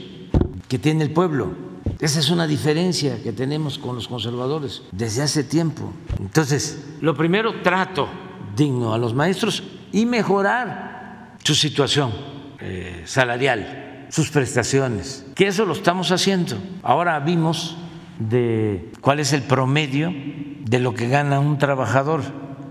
[0.68, 1.54] que tiene el pueblo.
[1.98, 5.94] Esa es una diferencia que tenemos con los conservadores desde hace tiempo.
[6.20, 8.06] Entonces, lo primero, trato
[8.54, 9.62] digno a los maestros
[9.92, 12.12] y mejorar su situación
[12.60, 16.58] eh, salarial, sus prestaciones, que eso lo estamos haciendo.
[16.82, 17.78] Ahora vimos
[18.18, 20.12] de cuál es el promedio
[20.60, 22.20] de lo que gana un trabajador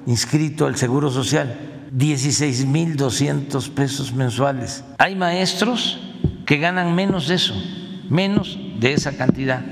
[0.06, 4.84] inscrito al Seguro Social, 16.200 pesos mensuales.
[4.98, 6.00] Hay maestros
[6.46, 7.56] que ganan menos de eso
[8.10, 9.64] menos de esa cantidad.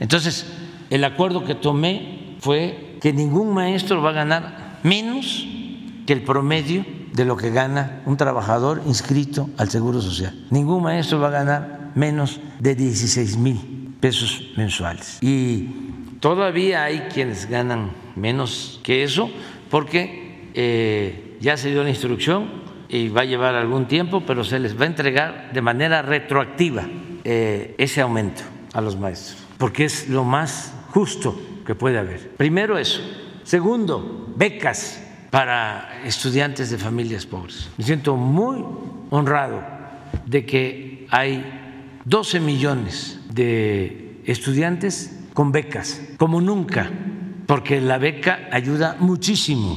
[0.00, 0.46] Entonces,
[0.90, 5.46] el acuerdo que tomé fue que ningún maestro va a ganar menos
[6.06, 10.46] que el promedio de lo que gana un trabajador inscrito al Seguro Social.
[10.50, 15.18] Ningún maestro va a ganar menos de 16 mil pesos mensuales.
[15.20, 15.68] Y
[16.20, 19.30] todavía hay quienes ganan menos que eso
[19.70, 22.48] porque eh, ya se dio la instrucción
[22.88, 26.84] y va a llevar algún tiempo, pero se les va a entregar de manera retroactiva
[27.24, 32.30] eh, ese aumento a los maestros, porque es lo más justo que puede haber.
[32.36, 33.00] Primero eso.
[33.42, 37.70] Segundo, becas para estudiantes de familias pobres.
[37.76, 38.64] Me siento muy
[39.10, 39.64] honrado
[40.26, 41.44] de que hay
[42.04, 46.88] 12 millones de estudiantes con becas, como nunca,
[47.46, 49.76] porque la beca ayuda muchísimo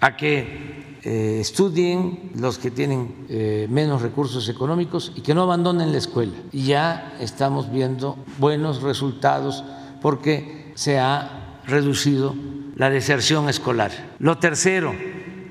[0.00, 0.65] a que
[1.08, 6.32] eh, estudien los que tienen eh, menos recursos económicos y que no abandonen la escuela.
[6.50, 9.62] Y ya estamos viendo buenos resultados
[10.02, 12.34] porque se ha reducido
[12.74, 13.92] la deserción escolar.
[14.18, 14.96] Lo tercero,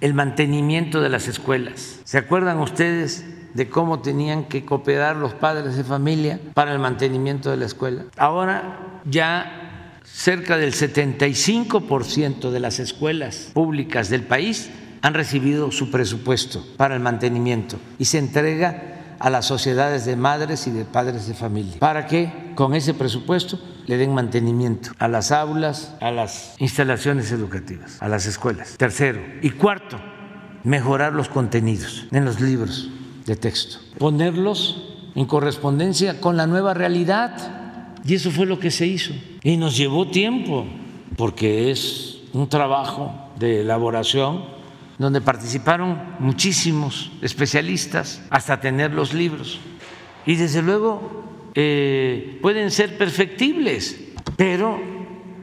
[0.01, 2.01] el mantenimiento de las escuelas.
[2.03, 7.49] ¿Se acuerdan ustedes de cómo tenían que cooperar los padres de familia para el mantenimiento
[7.49, 8.03] de la escuela?
[8.17, 14.69] Ahora ya cerca del 75% de las escuelas públicas del país
[15.05, 20.65] han recibido su presupuesto para el mantenimiento y se entrega a las sociedades de madres
[20.65, 25.31] y de padres de familia para que con ese presupuesto le den mantenimiento a las
[25.31, 28.77] aulas, a las instalaciones educativas, a las escuelas.
[28.77, 29.21] Tercero.
[29.43, 29.99] Y cuarto,
[30.63, 32.89] mejorar los contenidos en los libros
[33.27, 37.93] de texto, ponerlos en correspondencia con la nueva realidad.
[38.03, 39.13] Y eso fue lo que se hizo.
[39.43, 40.65] Y nos llevó tiempo,
[41.15, 44.54] porque es un trabajo de elaboración
[44.97, 49.59] donde participaron muchísimos especialistas hasta tener los libros.
[50.25, 51.23] Y desde luego
[51.53, 53.99] eh, pueden ser perfectibles,
[54.37, 54.79] pero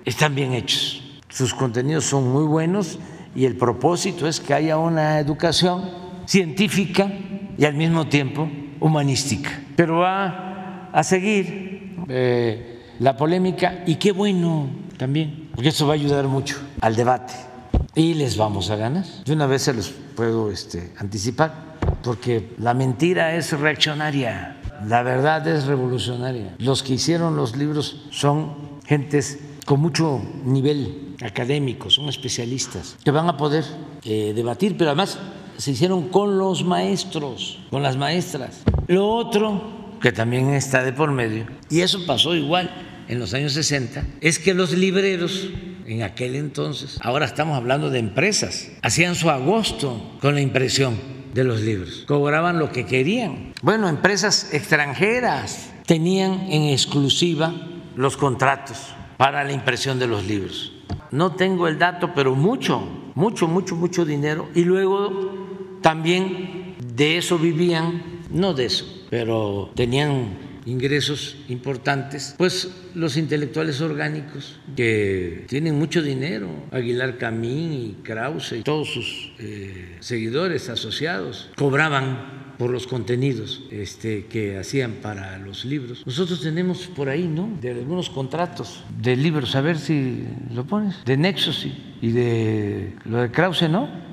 [0.05, 1.21] están bien hechos.
[1.29, 2.99] Sus contenidos son muy buenos
[3.35, 5.91] y el propósito es que haya una educación
[6.27, 7.11] científica
[7.57, 8.51] y al mismo tiempo
[8.81, 9.51] humanística.
[9.77, 15.97] Pero va a seguir eh, la polémica y qué bueno también, porque eso va a
[15.97, 17.52] ayudar mucho al debate
[17.95, 19.05] y les vamos a ganar.
[19.25, 25.47] De una vez se los puedo este, anticipar, porque la mentira es reaccionaria, la verdad
[25.47, 26.55] es revolucionaria.
[26.59, 33.29] Los que hicieron los libros son gentes con mucho nivel académico, son especialistas, que van
[33.29, 33.65] a poder
[34.05, 35.19] eh, debatir, pero además
[35.57, 38.63] se hicieron con los maestros, con las maestras.
[38.89, 39.63] Lo otro,
[40.01, 42.71] que también está de por medio, y eso pasó igual
[43.09, 45.49] en los años 60, es que los libreros
[45.87, 50.99] en aquel entonces, ahora estamos hablando de empresas, hacían su agosto con la impresión
[51.35, 53.53] de los libros, cobraban lo que querían.
[53.63, 57.55] Bueno, empresas extranjeras tenían en exclusiva
[57.97, 60.73] los contratos para la impresión de los libros.
[61.11, 62.83] No tengo el dato, pero mucho,
[63.15, 64.49] mucho, mucho, mucho dinero.
[64.55, 73.17] Y luego también de eso vivían, no de eso, pero tenían ingresos importantes, pues los
[73.17, 80.69] intelectuales orgánicos que tienen mucho dinero, Aguilar Camín y Krause y todos sus eh, seguidores
[80.69, 86.05] asociados, cobraban por los contenidos este, que hacían para los libros.
[86.07, 87.59] Nosotros tenemos por ahí, ¿no?
[87.61, 91.67] De algunos contratos de libros, a ver si lo pones, de Nexos
[92.01, 94.13] y de lo de Krause, ¿no?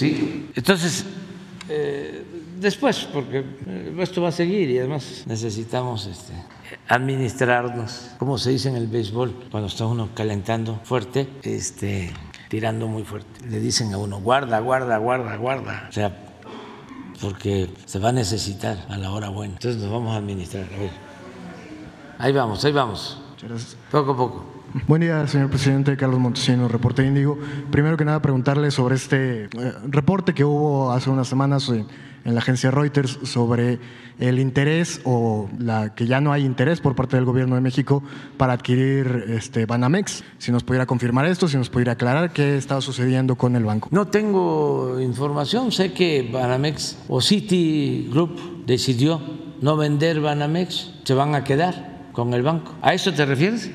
[0.00, 1.04] Sí, entonces
[1.72, 2.24] eh,
[2.58, 6.32] después, porque eh, esto va a seguir y además necesitamos este,
[6.88, 12.12] administrarnos, como se dice en el béisbol, cuando está uno calentando fuerte, este,
[12.48, 13.46] tirando muy fuerte.
[13.48, 15.86] Le dicen a uno, guarda, guarda, guarda, guarda.
[15.88, 16.12] O sea,
[17.20, 19.54] porque se va a necesitar a la hora buena.
[19.54, 20.64] Entonces nos vamos a administrar.
[20.64, 20.90] A ver.
[22.18, 23.22] Ahí vamos, ahí vamos.
[23.90, 24.59] Poco a poco.
[24.86, 25.96] Buen día, señor presidente.
[25.96, 27.36] Carlos Montesino, Reporte Índigo.
[27.72, 29.48] Primero que nada, preguntarle sobre este eh,
[29.88, 31.86] reporte que hubo hace unas semanas en,
[32.24, 33.80] la agencia Reuters sobre
[34.20, 38.04] el interés o la que ya no hay interés por parte del gobierno de México
[38.36, 40.22] para adquirir este Banamex.
[40.38, 43.88] Si nos pudiera confirmar esto, si nos pudiera aclarar qué está sucediendo con el banco.
[43.90, 49.20] No tengo información, sé que Banamex o Citigroup decidió
[49.60, 52.74] no vender Banamex, se van a quedar con el banco.
[52.82, 53.70] ¿A eso te refieres?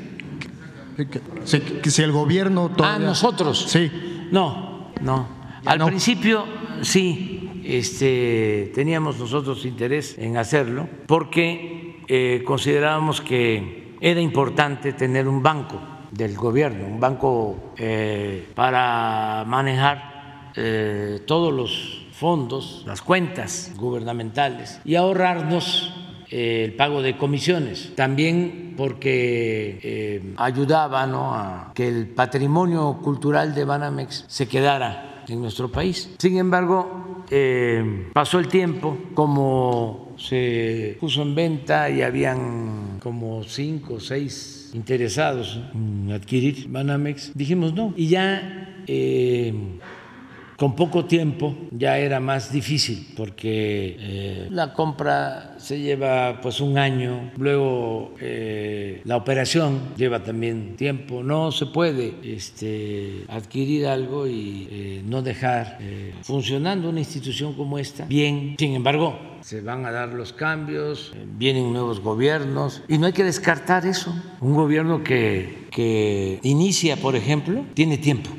[0.95, 3.65] Que si el gobierno Ah, nosotros.
[3.67, 3.91] Sí.
[4.31, 5.27] No, no.
[5.63, 5.87] Ya Al no.
[5.87, 6.45] principio
[6.81, 15.41] sí, este, teníamos nosotros interés en hacerlo porque eh, considerábamos que era importante tener un
[15.41, 15.81] banco
[16.11, 24.95] del gobierno, un banco eh, para manejar eh, todos los fondos, las cuentas gubernamentales y
[24.95, 25.93] ahorrarnos
[26.29, 31.33] el pago de comisiones, también porque eh, ayudaba ¿no?
[31.33, 36.09] a que el patrimonio cultural de Banamex se quedara en nuestro país.
[36.17, 43.95] Sin embargo, eh, pasó el tiempo, como se puso en venta y habían como cinco
[43.95, 47.93] o seis interesados en adquirir Banamex, dijimos no.
[47.95, 49.53] Y ya eh,
[50.57, 56.77] con poco tiempo ya era más difícil porque eh, la compra se lleva pues un
[56.77, 64.67] año, luego eh, la operación lleva también tiempo, no se puede este, adquirir algo y
[64.69, 65.79] eh, no dejar
[66.21, 68.55] funcionando una institución como esta bien.
[68.57, 73.23] Sin embargo, se van a dar los cambios, vienen nuevos gobiernos y no hay que
[73.23, 74.13] descartar eso.
[74.39, 78.29] Un gobierno que, que inicia, por ejemplo, tiene tiempo.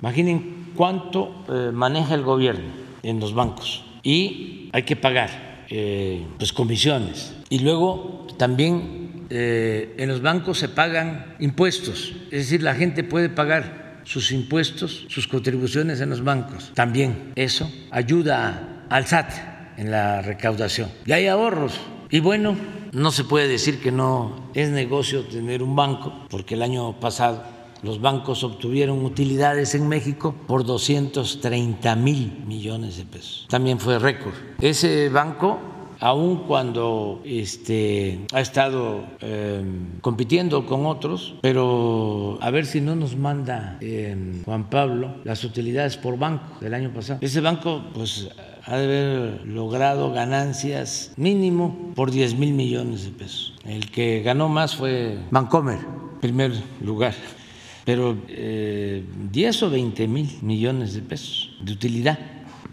[0.00, 2.70] Imaginen cuánto eh, maneja el gobierno
[3.02, 3.84] en los bancos.
[4.02, 7.34] Y hay que pagar eh, pues comisiones.
[7.48, 12.12] Y luego también eh, en los bancos se pagan impuestos.
[12.26, 16.70] Es decir la gente puede pagar sus impuestos sus contribuciones en los bancos.
[16.74, 19.32] También eso ayuda al SAT
[19.78, 20.90] en la recaudación.
[21.04, 21.80] Y hay ahorros.
[22.10, 22.56] Y bueno
[22.92, 27.42] no se puede decir que no es negocio tener un banco porque el año pasado
[27.82, 33.46] los bancos obtuvieron utilidades en México por 230 mil millones de pesos.
[33.48, 34.34] También fue récord.
[34.60, 35.58] Ese banco,
[36.00, 39.62] aun cuando este, ha estado eh,
[40.00, 45.96] compitiendo con otros, pero a ver si no nos manda eh, Juan Pablo las utilidades
[45.96, 47.18] por banco del año pasado.
[47.22, 48.28] Ese banco, pues
[48.64, 53.54] ha de haber logrado ganancias mínimo por 10 mil millones de pesos.
[53.64, 55.78] El que ganó más fue Bancomer,
[56.20, 57.14] primer lugar
[57.86, 62.18] pero eh, 10 o 20 mil millones de pesos de utilidad.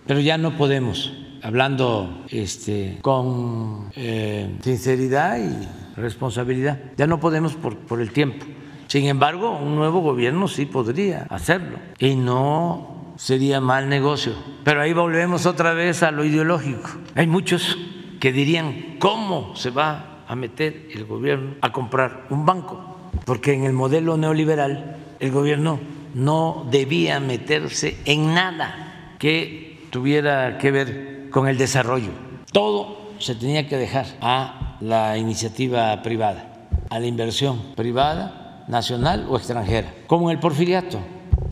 [0.07, 7.77] Pero ya no podemos, hablando este, con eh, sinceridad y responsabilidad, ya no podemos por,
[7.77, 8.43] por el tiempo.
[8.87, 14.33] Sin embargo, un nuevo gobierno sí podría hacerlo y no sería mal negocio.
[14.63, 16.89] Pero ahí volvemos otra vez a lo ideológico.
[17.13, 17.77] Hay muchos
[18.19, 23.11] que dirían, ¿cómo se va a meter el gobierno a comprar un banco?
[23.25, 25.79] Porque en el modelo neoliberal el gobierno
[26.15, 32.09] no debía meterse en nada que tuviera que ver con el desarrollo.
[32.51, 39.37] Todo se tenía que dejar a la iniciativa privada, a la inversión privada, nacional o
[39.37, 40.99] extranjera, como en el porfiriato.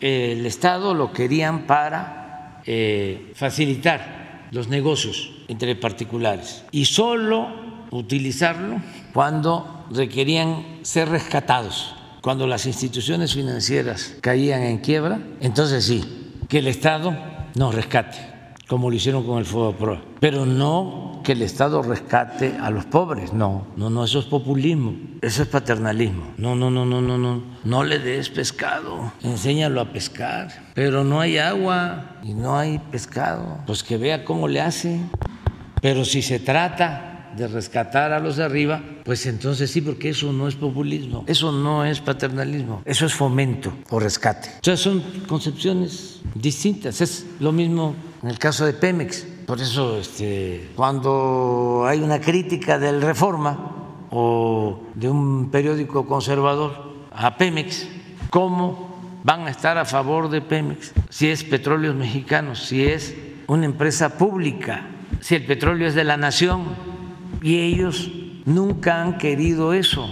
[0.00, 7.48] El Estado lo querían para eh, facilitar los negocios entre particulares y solo
[7.90, 8.82] utilizarlo
[9.14, 16.68] cuando requerían ser rescatados cuando las instituciones financieras caían en quiebra, entonces sí, que el
[16.68, 17.14] Estado
[17.56, 18.16] nos rescate,
[18.68, 23.32] como lo hicieron con el Pro, pero no que el Estado rescate a los pobres,
[23.32, 27.42] no, no, no, eso es populismo, eso es paternalismo, no, no, no, no, no, no,
[27.64, 33.58] no le des pescado, enséñalo a pescar, pero no hay agua y no hay pescado,
[33.66, 35.00] pues que vea cómo le hace,
[35.80, 40.32] pero si se trata de rescatar a los de arriba, pues entonces sí, porque eso
[40.32, 44.48] no es populismo, eso no es paternalismo, eso es fomento o rescate.
[44.56, 49.26] Entonces son concepciones distintas, es lo mismo en el caso de Pemex.
[49.46, 57.36] Por eso este, cuando hay una crítica del Reforma o de un periódico conservador a
[57.36, 57.88] Pemex,
[58.30, 63.14] ¿cómo van a estar a favor de Pemex si es petróleos mexicanos, si es
[63.46, 64.88] una empresa pública?
[65.22, 66.91] si el petróleo es de la nación
[67.42, 68.10] y ellos
[68.44, 70.08] nunca han querido eso.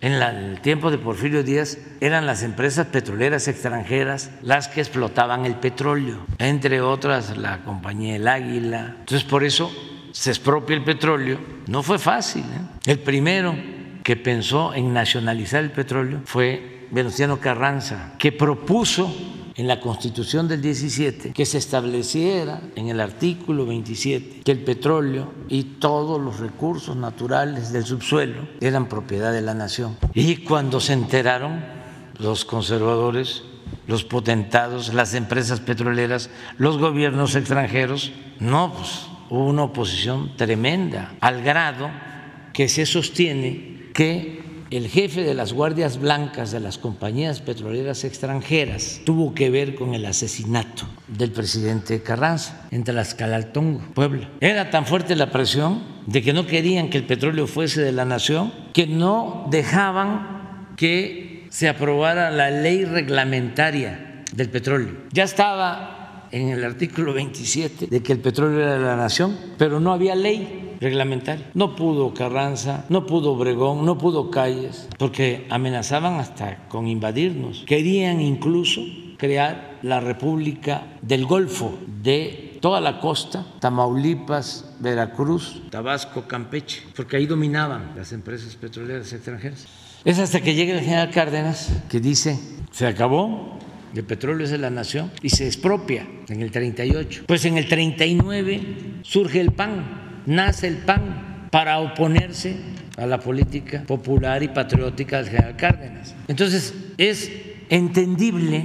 [0.00, 5.56] En el tiempo de Porfirio Díaz eran las empresas petroleras extranjeras las que explotaban el
[5.56, 8.96] petróleo, entre otras la compañía El Águila.
[9.00, 9.72] Entonces por eso
[10.12, 11.38] se expropia el petróleo.
[11.66, 12.42] No fue fácil.
[12.42, 12.90] ¿eh?
[12.90, 13.56] El primero
[14.04, 19.12] que pensó en nacionalizar el petróleo fue Venustiano Carranza, que propuso
[19.58, 25.34] en la Constitución del 17 que se estableciera en el artículo 27 que el petróleo
[25.48, 29.96] y todos los recursos naturales del subsuelo eran propiedad de la nación.
[30.14, 31.64] Y cuando se enteraron
[32.20, 33.42] los conservadores,
[33.88, 41.42] los potentados, las empresas petroleras, los gobiernos extranjeros, no, pues hubo una oposición tremenda, al
[41.42, 41.90] grado
[42.52, 49.00] que se sostiene que el jefe de las guardias blancas de las compañías petroleras extranjeras
[49.04, 54.28] tuvo que ver con el asesinato del presidente Carranza en Tlaxcalaltongo, Puebla.
[54.40, 58.04] Era tan fuerte la presión de que no querían que el petróleo fuese de la
[58.04, 64.92] nación que no dejaban que se aprobara la ley reglamentaria del petróleo.
[65.12, 69.80] Ya estaba en el artículo 27 de que el petróleo era de la nación, pero
[69.80, 71.44] no había ley reglamentario.
[71.54, 77.64] No pudo Carranza, no pudo Obregón, no pudo Calles, porque amenazaban hasta con invadirnos.
[77.66, 78.82] Querían incluso
[79.16, 87.26] crear la República del Golfo de toda la costa, Tamaulipas, Veracruz, Tabasco, Campeche, porque ahí
[87.26, 89.66] dominaban las empresas petroleras extranjeras.
[90.04, 92.38] Es hasta que llega el general Cárdenas que dice,
[92.70, 93.58] se acabó,
[93.94, 97.24] el petróleo es de la nación y se expropia en el 38.
[97.26, 102.54] Pues en el 39 surge el PAN, nace el PAN para oponerse
[102.96, 106.14] a la política popular y patriótica del general Cárdenas.
[106.28, 107.32] Entonces, es
[107.70, 108.64] entendible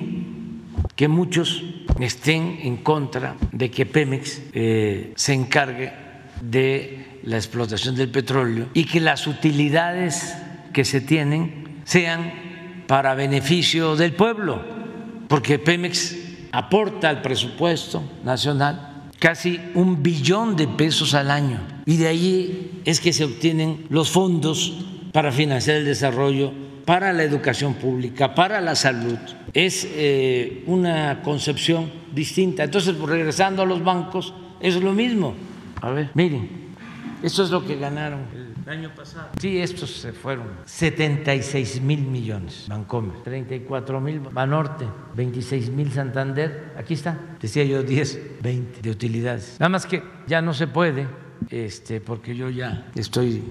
[0.95, 1.63] que muchos
[1.99, 5.93] estén en contra de que Pemex eh, se encargue
[6.41, 10.35] de la explotación del petróleo y que las utilidades
[10.73, 12.33] que se tienen sean
[12.87, 14.61] para beneficio del pueblo,
[15.29, 16.17] porque Pemex
[16.51, 18.92] aporta al presupuesto nacional
[19.23, 21.57] casi un billón de pesos al año.
[21.85, 26.51] Y de ahí es que se obtienen los fondos para financiar el desarrollo,
[26.83, 29.17] para la educación pública, para la salud.
[29.53, 32.65] Es eh, una concepción distinta.
[32.65, 35.35] Entonces, pues, regresando a los bancos, es lo mismo.
[35.79, 36.49] A ver, miren,
[37.23, 39.29] esto es lo que ganaron el año pasado.
[39.39, 40.47] Sí, estos se fueron.
[40.65, 43.21] 76 mil millones, Bancomer.
[43.23, 44.85] 34 mil Banorte.
[45.15, 46.73] 26 mil Santander.
[46.77, 47.17] Aquí está.
[47.41, 49.57] Decía yo 10, 20 de utilidades.
[49.59, 51.07] Nada más que ya no se puede,
[51.49, 53.43] este, porque yo ya estoy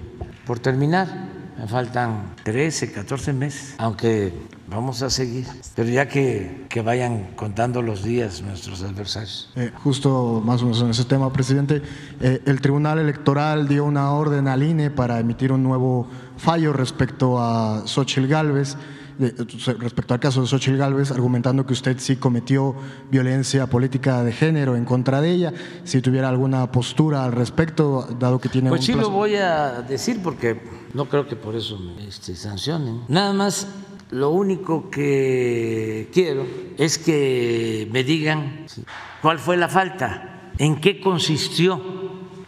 [0.45, 1.42] por terminar.
[1.63, 4.33] Me faltan 13, 14 meses, aunque
[4.73, 5.45] Vamos a seguir,
[5.75, 9.51] pero ya que, que, vayan contando los días nuestros adversarios.
[9.55, 11.83] Eh, justo más o menos en ese tema, presidente,
[12.21, 16.07] eh, el Tribunal Electoral dio una orden al INE para emitir un nuevo
[16.37, 18.75] fallo respecto a Xochitl Gálvez,
[19.19, 22.75] respecto al caso de Xochitl Gálvez, argumentando que usted sí cometió
[23.11, 25.53] violencia política de género en contra de ella,
[25.83, 30.21] si tuviera alguna postura al respecto, dado que tiene pues sí lo voy a decir
[30.23, 30.61] porque
[30.93, 33.01] no creo que por eso me este, sancionen.
[33.07, 33.67] Nada más
[34.11, 36.45] lo único que quiero
[36.77, 38.65] es que me digan
[39.21, 41.81] cuál fue la falta, en qué consistió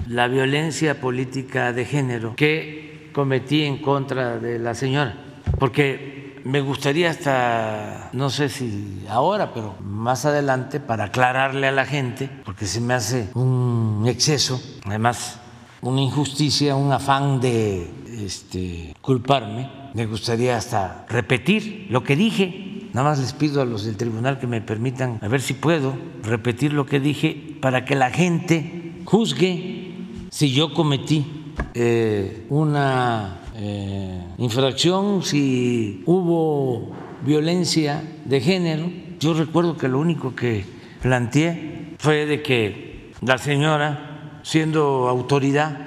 [0.07, 5.15] la violencia política de género que cometí en contra de la señora,
[5.57, 6.14] porque
[6.45, 12.29] me gustaría hasta, no sé si ahora, pero más adelante, para aclararle a la gente,
[12.45, 15.39] porque se me hace un exceso, además
[15.81, 17.91] una injusticia, un afán de
[18.25, 22.89] este, culparme me gustaría hasta repetir lo que dije.
[22.91, 25.95] Nada más les pido a los del tribunal que me permitan, a ver si puedo
[26.21, 29.93] repetir lo que dije para que la gente juzgue
[30.29, 36.91] si yo cometí eh, una eh, infracción, si hubo
[37.25, 38.91] violencia de género.
[39.19, 40.65] Yo recuerdo que lo único que
[41.01, 45.77] planteé fue de que la señora, siendo autoridad,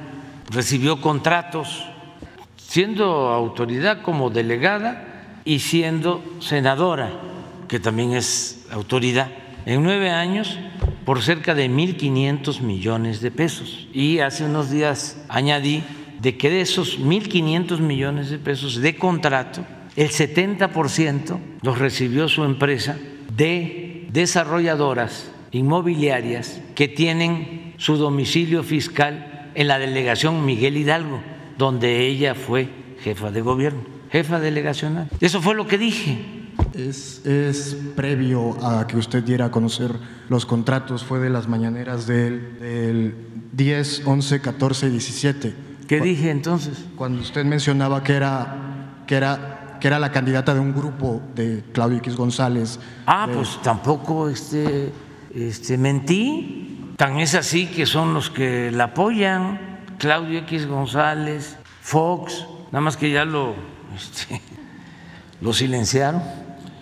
[0.50, 1.84] recibió contratos
[2.68, 7.10] siendo autoridad como delegada y siendo senadora,
[7.66, 9.30] que también es autoridad,
[9.64, 10.58] en nueve años
[11.06, 13.88] por cerca de 1.500 millones de pesos.
[13.94, 15.82] Y hace unos días añadí
[16.20, 19.64] de que de esos 1.500 millones de pesos de contrato,
[19.96, 22.96] el 70% los recibió su empresa
[23.36, 31.20] de desarrolladoras inmobiliarias que tienen su domicilio fiscal en la delegación Miguel Hidalgo
[31.58, 32.70] donde ella fue
[33.02, 35.10] jefa de gobierno, jefa delegacional.
[35.20, 36.18] Eso fue lo que dije.
[36.74, 39.92] Es, previo a que usted diera a conocer
[40.28, 43.14] los contratos, fue de las mañaneras del, del
[43.52, 45.54] 10, 11, 14 y 17.
[45.89, 46.84] ¿Qué dije entonces?
[46.97, 51.64] Cuando usted mencionaba que era, que era, que era la candidata de un grupo de
[51.72, 52.78] Claudio X González.
[53.07, 54.93] Ah, de- pues tampoco este,
[55.34, 56.93] este, mentí.
[56.97, 59.61] Tan es así que son los que la apoyan.
[59.99, 63.55] Claudio X González, Fox, nada más que ya lo,
[63.97, 64.41] este,
[65.41, 66.22] lo silenciaron,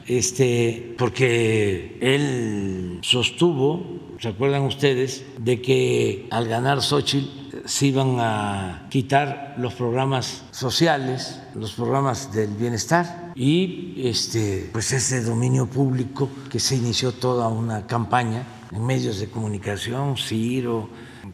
[0.06, 8.86] este, porque él sostuvo, ¿se acuerdan ustedes?, de que al ganar Xochitl se iban a
[8.90, 16.60] quitar los programas sociales, los programas del bienestar y este, pues ese dominio público que
[16.60, 20.88] se inició toda una campaña en medios de comunicación, Ciro,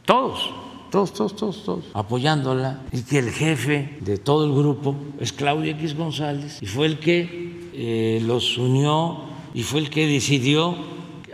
[0.04, 0.52] todos,
[0.90, 5.72] todos, todos, todos, todos, apoyándola, y que el jefe de todo el grupo es Claudio
[5.72, 10.76] X González, y fue el que eh, los unió y fue el que decidió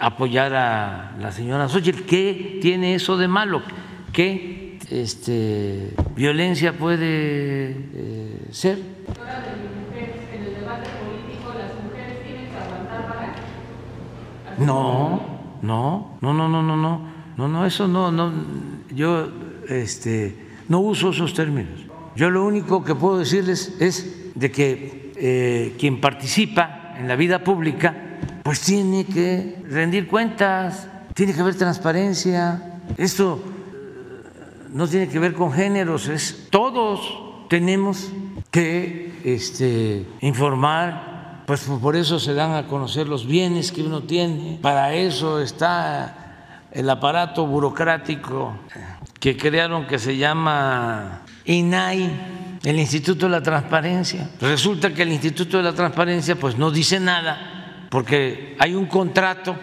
[0.00, 2.02] apoyar a la señora Xochitl.
[2.02, 3.62] ¿Qué tiene eso de malo?
[4.12, 4.57] ¿Qué
[4.90, 8.78] este, violencia puede eh, ser?
[14.58, 15.22] No,
[15.62, 17.00] no, no, no, no, no, no,
[17.36, 18.32] no, no, eso no, no,
[18.92, 19.28] yo
[19.68, 20.36] este,
[20.68, 21.80] no uso esos términos.
[22.16, 27.44] Yo lo único que puedo decirles es de que eh, quien participa en la vida
[27.44, 27.94] pública,
[28.42, 32.80] pues tiene que rendir cuentas, tiene que haber transparencia.
[32.96, 33.40] Esto
[34.72, 37.00] no tiene que ver con géneros, es todos
[37.48, 38.10] tenemos
[38.50, 44.58] que este, informar, pues por eso se dan a conocer los bienes que uno tiene,
[44.60, 48.56] para eso está el aparato burocrático
[49.18, 54.30] que crearon que se llama INAI, el Instituto de la Transparencia.
[54.40, 59.56] Resulta que el Instituto de la Transparencia pues no dice nada porque hay un contrato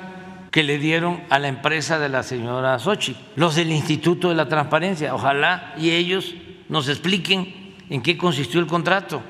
[0.55, 4.47] que le dieron a la empresa de la señora Sochi, los del Instituto de la
[4.47, 5.13] Transparencia.
[5.13, 6.33] Ojalá y ellos
[6.69, 9.21] nos expliquen en qué consistió el contrato.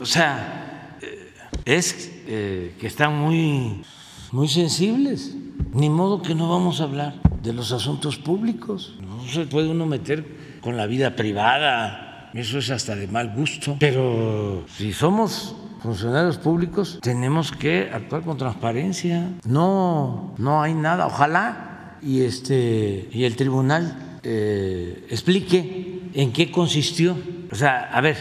[0.00, 1.32] O sea, eh,
[1.64, 3.82] es eh, que están muy,
[4.30, 5.36] muy sensibles.
[5.72, 8.94] Ni modo que no vamos a hablar de los asuntos públicos.
[9.00, 10.24] No se puede uno meter
[10.60, 12.30] con la vida privada.
[12.34, 13.78] Eso es hasta de mal gusto.
[13.80, 19.30] Pero si somos funcionarios públicos, tenemos que actuar con transparencia.
[19.44, 21.06] No, no hay nada.
[21.06, 27.16] Ojalá y este y el tribunal eh, explique en qué consistió.
[27.50, 28.16] O sea, a ver,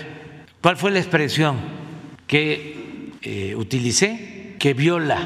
[0.62, 1.57] ¿cuál fue la expresión
[2.28, 5.20] que eh, utilicé que viola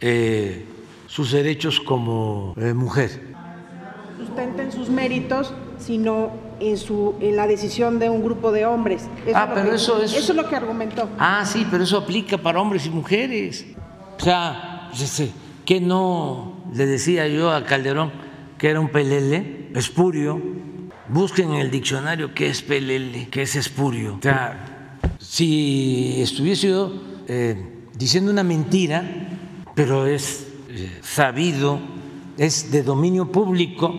[0.00, 0.64] eh,
[1.06, 3.34] sus derechos como eh, mujer?
[4.18, 9.08] sustenten sus méritos, sino en su en la decisión de un grupo de hombres.
[9.34, 11.08] Ah, es pero que- eso es- Eso es lo que argumentó.
[11.18, 13.66] Ah, sí, pero eso aplica para hombres y mujeres.
[14.18, 15.22] O sea, pues,
[15.64, 18.10] que no le decía yo a Calderón
[18.58, 20.40] que era un pelele, espurio.
[21.08, 24.16] Busquen en el diccionario qué es pelele, qué es espurio.
[24.18, 26.92] O sea, si estuviese yo
[27.28, 29.02] eh, diciendo una mentira,
[29.74, 31.78] pero es eh, sabido,
[32.38, 33.94] es de dominio público,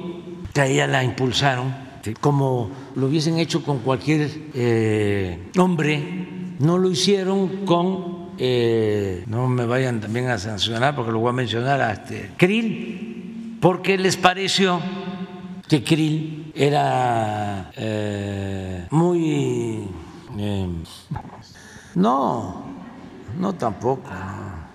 [0.53, 1.73] que a ella la impulsaron,
[2.07, 2.13] ¿sí?
[2.19, 6.27] como lo hubiesen hecho con cualquier eh, hombre,
[6.59, 11.33] no lo hicieron con, eh, no me vayan también a sancionar porque lo voy a
[11.33, 14.79] mencionar a este, Krill, porque les pareció
[15.67, 19.87] que Krill era eh, muy...
[21.95, 22.63] no,
[23.39, 24.09] no tampoco.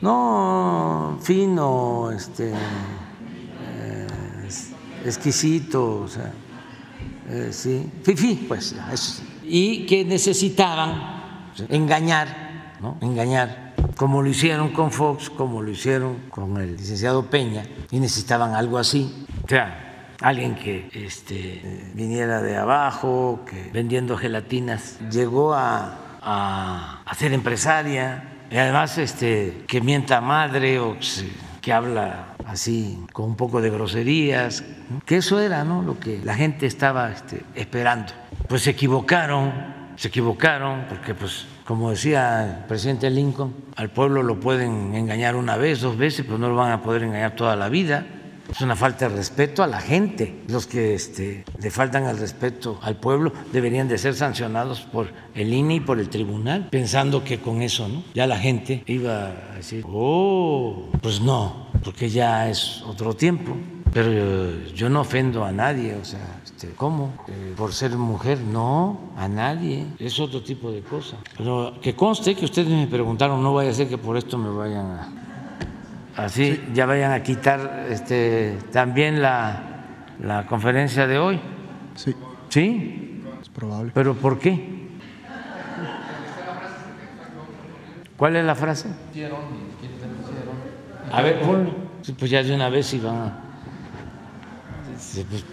[0.01, 2.53] No, No, fino, este,
[4.47, 4.73] es-
[5.05, 6.33] exquisito, o sea,
[7.33, 12.97] eh, sí, fifí, pues, eso y que necesitaban engañar, ¿no?
[13.01, 18.55] Engañar, como lo hicieron con Fox, como lo hicieron con el licenciado Peña, y necesitaban
[18.55, 26.19] algo así, o sea, alguien que este, viniera de abajo, que vendiendo gelatinas llegó a,
[26.23, 30.97] a, a ser empresaria, y además este, que mienta madre o
[31.61, 34.65] que habla así con un poco de groserías,
[35.07, 35.83] que eso era ¿no?
[35.83, 38.13] lo que la gente estaba este, esperando.
[38.49, 39.53] Pues se equivocaron,
[39.97, 45.57] se equivocaron, porque pues como decía el presidente Lincoln, al pueblo lo pueden engañar una
[45.57, 48.05] vez, dos veces, pero no lo van a poder engañar toda la vida.
[48.51, 50.43] Es una falta de respeto a la gente.
[50.49, 55.53] Los que este, le faltan el respeto al pueblo deberían de ser sancionados por el
[55.53, 58.03] INE y por el tribunal, pensando que con eso ¿no?
[58.15, 63.57] ya la gente iba a decir, oh, pues no, porque ya es otro tiempo.
[63.93, 67.13] Pero yo, yo no ofendo a nadie, o sea, este, ¿cómo?
[67.29, 71.19] Eh, por ser mujer, no, a nadie, es otro tipo de cosa.
[71.37, 74.49] Pero que conste que ustedes me preguntaron, no vaya a ser que por esto me
[74.49, 75.23] vayan a...
[76.17, 79.63] Así, ya vayan a quitar este, también la,
[80.21, 81.41] la conferencia de hoy.
[81.95, 82.15] Sí,
[82.51, 83.23] ¿Sí?
[83.41, 83.93] es probable.
[83.95, 84.83] ¿Pero por qué?
[88.17, 88.89] ¿Cuál es la frase?
[91.11, 91.75] A ver, ponlo.
[92.03, 93.39] Sí, Pues ya de una vez iban a...
[95.29, 95.45] Pues,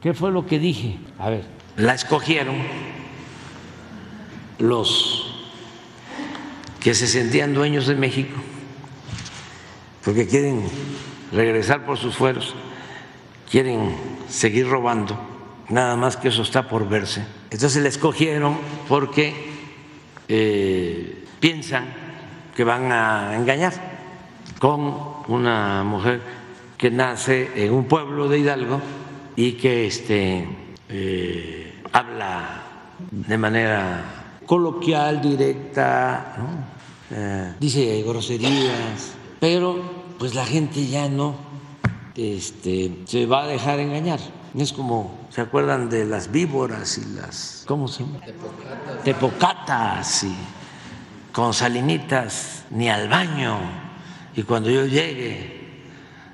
[0.00, 0.98] ¿Qué fue lo que dije?
[1.18, 1.44] A ver,
[1.76, 2.56] la escogieron
[4.58, 5.34] los
[6.80, 8.36] que se sentían dueños de México
[10.04, 10.64] porque quieren
[11.32, 12.54] regresar por sus fueros,
[13.50, 13.96] quieren
[14.28, 15.18] seguir robando,
[15.68, 17.24] nada más que eso está por verse.
[17.50, 19.34] Entonces la escogieron porque
[20.28, 21.86] eh, piensan
[22.54, 23.72] que van a engañar
[24.58, 24.94] con
[25.28, 26.20] una mujer
[26.76, 28.80] que nace en un pueblo de Hidalgo
[29.36, 30.46] y que este,
[30.88, 32.62] eh, habla
[33.10, 34.04] de manera
[34.46, 36.36] coloquial, directa.
[37.10, 39.80] Eh, dice groserías, pero
[40.18, 41.36] pues la gente ya no
[42.16, 44.18] este, se va a dejar engañar.
[44.56, 48.20] Es como, ¿se acuerdan de las víboras y las, ¿cómo se llama?
[49.04, 50.34] Tepocatas y
[51.32, 53.58] con salinitas, ni al baño.
[54.34, 55.84] Y cuando yo llegue,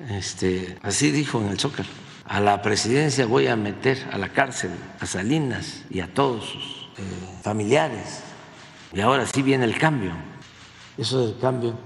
[0.08, 1.88] este, así dijo en el Zócalo,
[2.24, 6.88] a la presidencia voy a meter a la cárcel a Salinas y a todos sus
[6.96, 7.02] eh,
[7.42, 8.22] familiares.
[8.94, 10.12] Y ahora sí viene el cambio.
[10.96, 11.76] Eso del cambio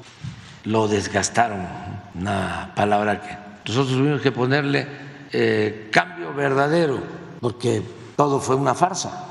[0.68, 1.66] lo desgastaron,
[2.14, 4.86] una palabra que nosotros tuvimos que ponerle
[5.32, 7.00] eh, cambio verdadero,
[7.40, 7.82] porque
[8.14, 9.28] todo fue una farsa.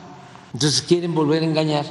[0.52, 1.86] Entonces quieren volver a engañar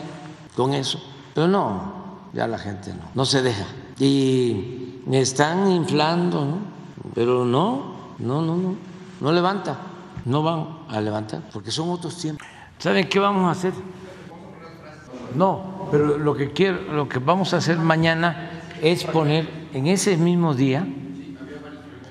[0.57, 1.01] con eso,
[1.33, 3.67] pero no, ya la gente no, no se deja.
[4.01, 6.59] Y están inflando, ¿no?
[7.15, 8.75] Pero no, no, no, no,
[9.21, 9.77] no levanta,
[10.25, 12.49] no van a levantar, porque son otros tiempos.
[12.79, 13.73] ¿Saben qué vamos a hacer?
[15.37, 20.17] No, pero lo que quiero, lo que vamos a hacer mañana es poner en ese
[20.17, 20.87] mismo día,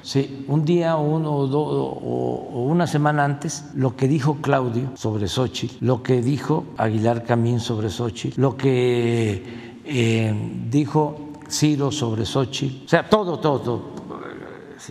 [0.02, 5.28] sí, un día uno o, do- o- una semana antes, lo que dijo Claudio sobre
[5.28, 9.44] Xochitl, lo que dijo Aguilar Camín sobre Xochitl, lo que
[9.86, 10.34] eh,
[10.70, 13.96] dijo Ciro sobre Xochitl, o sea, todo, todo, todo.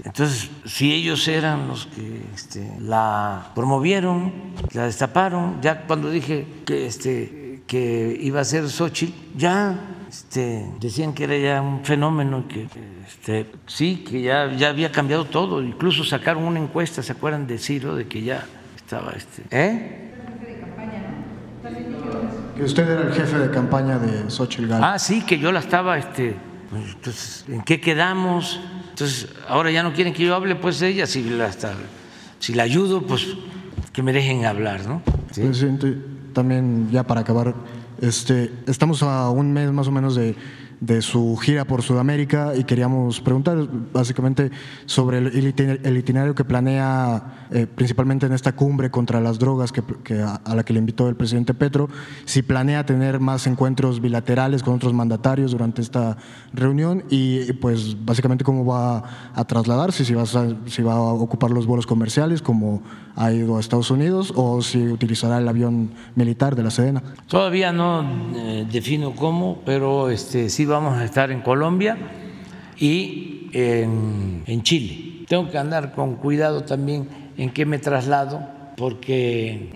[0.04, 4.32] Entonces, si ellos eran los que este, la promovieron,
[4.72, 11.14] la destaparon, ya cuando dije que, este, que iba a ser Xochitl, ya este, decían
[11.14, 12.66] que era ya un fenómeno, que
[13.08, 17.58] este, sí, que ya, ya había cambiado todo, incluso sacaron una encuesta, ¿se acuerdan de
[17.58, 17.94] Ciro?
[17.96, 18.44] De que ya
[18.76, 19.12] estaba...
[19.12, 20.00] Este, ¿Eh?
[22.56, 24.88] Que usted era el jefe de campaña de Xochitl Gálvez.
[24.88, 26.36] Ah, sí, que yo la estaba, este,
[26.70, 28.60] pues, entonces, ¿en qué quedamos?
[28.90, 31.74] Entonces, ahora ya no quieren que yo hable, pues de ella, si la, hasta-
[32.38, 33.26] si la ayudo, pues
[33.92, 35.02] que me dejen hablar, ¿no?
[35.32, 35.40] Sí.
[35.42, 35.96] Presidente,
[36.34, 37.54] también ya para acabar,
[38.00, 40.36] este, estamos a un mes más o menos de,
[40.80, 43.56] de su gira por Sudamérica y queríamos preguntar
[43.92, 44.50] básicamente
[44.86, 49.72] sobre el itiner- el itinerario que planea eh, principalmente en esta cumbre contra las drogas
[49.72, 51.88] que, que a, a la que le invitó el presidente Petro,
[52.24, 56.16] si planea tener más encuentros bilaterales con otros mandatarios durante esta
[56.52, 59.04] reunión y pues básicamente cómo va
[59.34, 60.26] a trasladarse, si va a,
[60.66, 62.82] si va a ocupar los vuelos comerciales como
[63.16, 67.02] ha ido a Estados Unidos o si utilizará el avión militar de la Sedena.
[67.28, 68.04] Todavía no
[68.34, 71.96] eh, defino cómo, pero este, sí vamos a estar en Colombia
[72.78, 75.24] y en, en Chile.
[75.28, 78.46] Tengo que andar con cuidado también en qué me traslado,
[78.76, 79.72] porque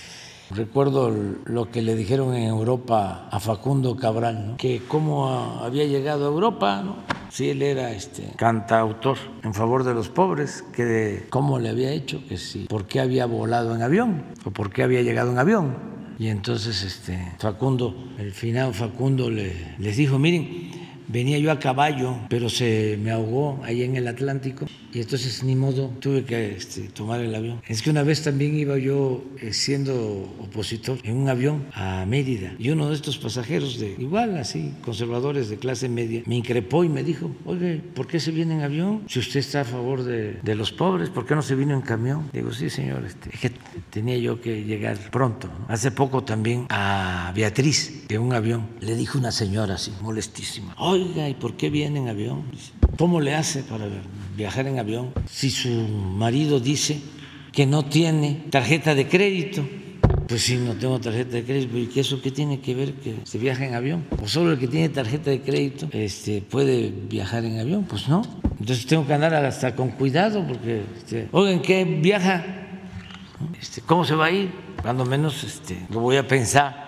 [0.50, 1.12] recuerdo
[1.44, 4.56] lo que le dijeron en Europa a Facundo Cabral, ¿no?
[4.56, 5.28] que cómo
[5.62, 6.96] había llegado a Europa, ¿no?
[7.28, 12.22] si él era este cantautor en favor de los pobres, que cómo le había hecho,
[12.28, 15.95] que si, por qué había volado en avión o por qué había llegado en avión.
[16.18, 20.70] Y entonces este Facundo, el final Facundo le- les dijo, miren,
[21.08, 25.54] venía yo a caballo, pero se me ahogó ahí en el Atlántico y entonces ni
[25.54, 27.60] modo tuve que este, tomar el avión.
[27.66, 29.94] Es que una vez también iba yo eh, siendo
[30.40, 35.48] opositor en un avión a Mérida y uno de estos pasajeros de igual así conservadores
[35.48, 39.02] de clase media me increpó y me dijo, oye, ¿por qué se viene en avión?
[39.08, 41.82] Si usted está a favor de, de los pobres, ¿por qué no se vino en
[41.82, 42.30] camión?
[42.32, 43.52] Digo, sí, señor, este, es que
[43.90, 45.48] tenía yo que llegar pronto.
[45.48, 45.66] ¿no?
[45.68, 51.28] Hace poco también a Beatriz, de un avión, le dijo una señora así, molestísima, oiga,
[51.28, 52.44] ¿y por qué viene en avión?
[52.98, 53.86] ¿Cómo le hace para
[54.36, 57.00] viajar en avión si su marido dice
[57.52, 59.66] que no tiene tarjeta de crédito?
[60.28, 61.78] Pues sí, no tengo tarjeta de crédito.
[61.78, 64.04] ¿Y eso qué tiene que ver que se viaja en avión?
[64.22, 67.84] ¿O solo el que tiene tarjeta de crédito este, puede viajar en avión?
[67.84, 68.22] Pues no.
[68.58, 72.44] Entonces tengo que andar hasta con cuidado porque, este, oigan, ¿qué viaja?
[73.60, 74.50] Este, ¿Cómo se va a ir?
[74.82, 76.86] Cuando menos este, lo voy a pensar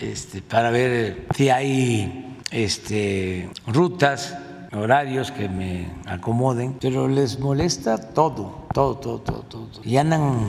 [0.00, 4.36] este, para ver si hay este, rutas,
[4.72, 9.68] horarios que me acomoden, pero les molesta todo, todo, todo, todo, todo.
[9.84, 10.46] Y andan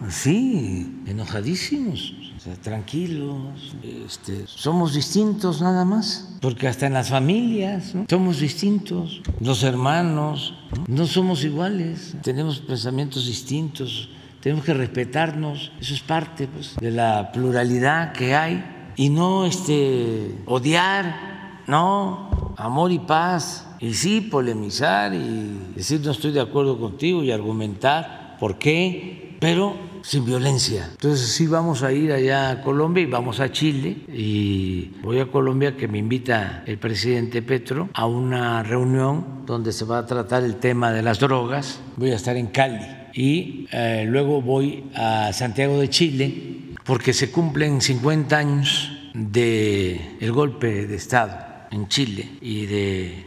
[0.00, 2.14] así, enojadísimos
[2.56, 10.54] tranquilos, este, somos distintos nada más, porque hasta en las familias somos distintos, los hermanos
[10.86, 14.08] no somos iguales, tenemos pensamientos distintos,
[14.40, 20.36] tenemos que respetarnos, eso es parte pues, de la pluralidad que hay y no este,
[20.46, 21.37] odiar,
[21.68, 27.30] no, amor y paz, y sí polemizar y decir no estoy de acuerdo contigo y
[27.30, 30.88] argumentar por qué, pero sin violencia.
[30.90, 35.26] Entonces sí vamos a ir allá a Colombia y vamos a Chile y voy a
[35.26, 40.44] Colombia que me invita el presidente Petro a una reunión donde se va a tratar
[40.44, 41.80] el tema de las drogas.
[41.96, 42.80] Voy a estar en Cali
[43.12, 50.32] y eh, luego voy a Santiago de Chile porque se cumplen 50 años del el
[50.32, 53.24] golpe de Estado en Chile y de eh,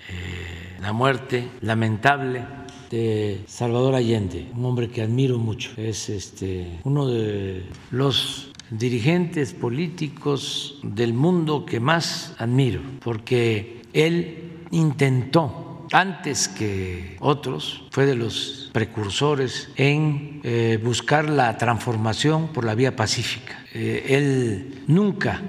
[0.81, 2.43] la muerte lamentable
[2.89, 5.71] de Salvador Allende, un hombre que admiro mucho.
[5.77, 15.87] Es este, uno de los dirigentes políticos del mundo que más admiro, porque él intentó,
[15.93, 22.95] antes que otros, fue de los precursores en eh, buscar la transformación por la vía
[22.95, 23.65] pacífica.
[23.73, 25.41] Eh, él nunca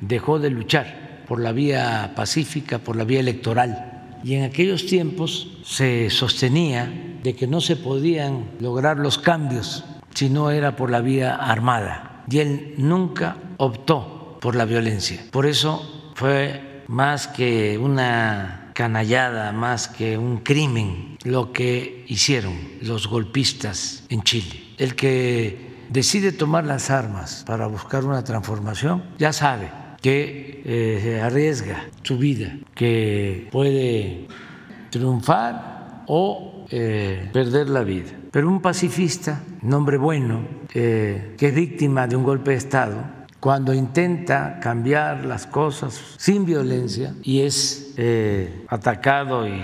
[0.00, 1.01] dejó de luchar
[1.32, 7.34] por la vía pacífica, por la vía electoral y en aquellos tiempos se sostenía de
[7.34, 12.22] que no se podían lograr los cambios si no era por la vía armada.
[12.30, 15.24] Y él nunca optó por la violencia.
[15.30, 22.52] Por eso fue más que una canallada, más que un crimen lo que hicieron
[22.82, 24.62] los golpistas en Chile.
[24.76, 31.86] El que decide tomar las armas para buscar una transformación ya sabe que eh, arriesga
[32.02, 34.26] su vida, que puede
[34.90, 38.10] triunfar o eh, perder la vida.
[38.32, 40.40] Pero un pacifista, un hombre bueno,
[40.74, 42.96] eh, que es víctima de un golpe de Estado,
[43.38, 47.94] cuando intenta cambiar las cosas sin violencia y es
[48.68, 49.62] atacado y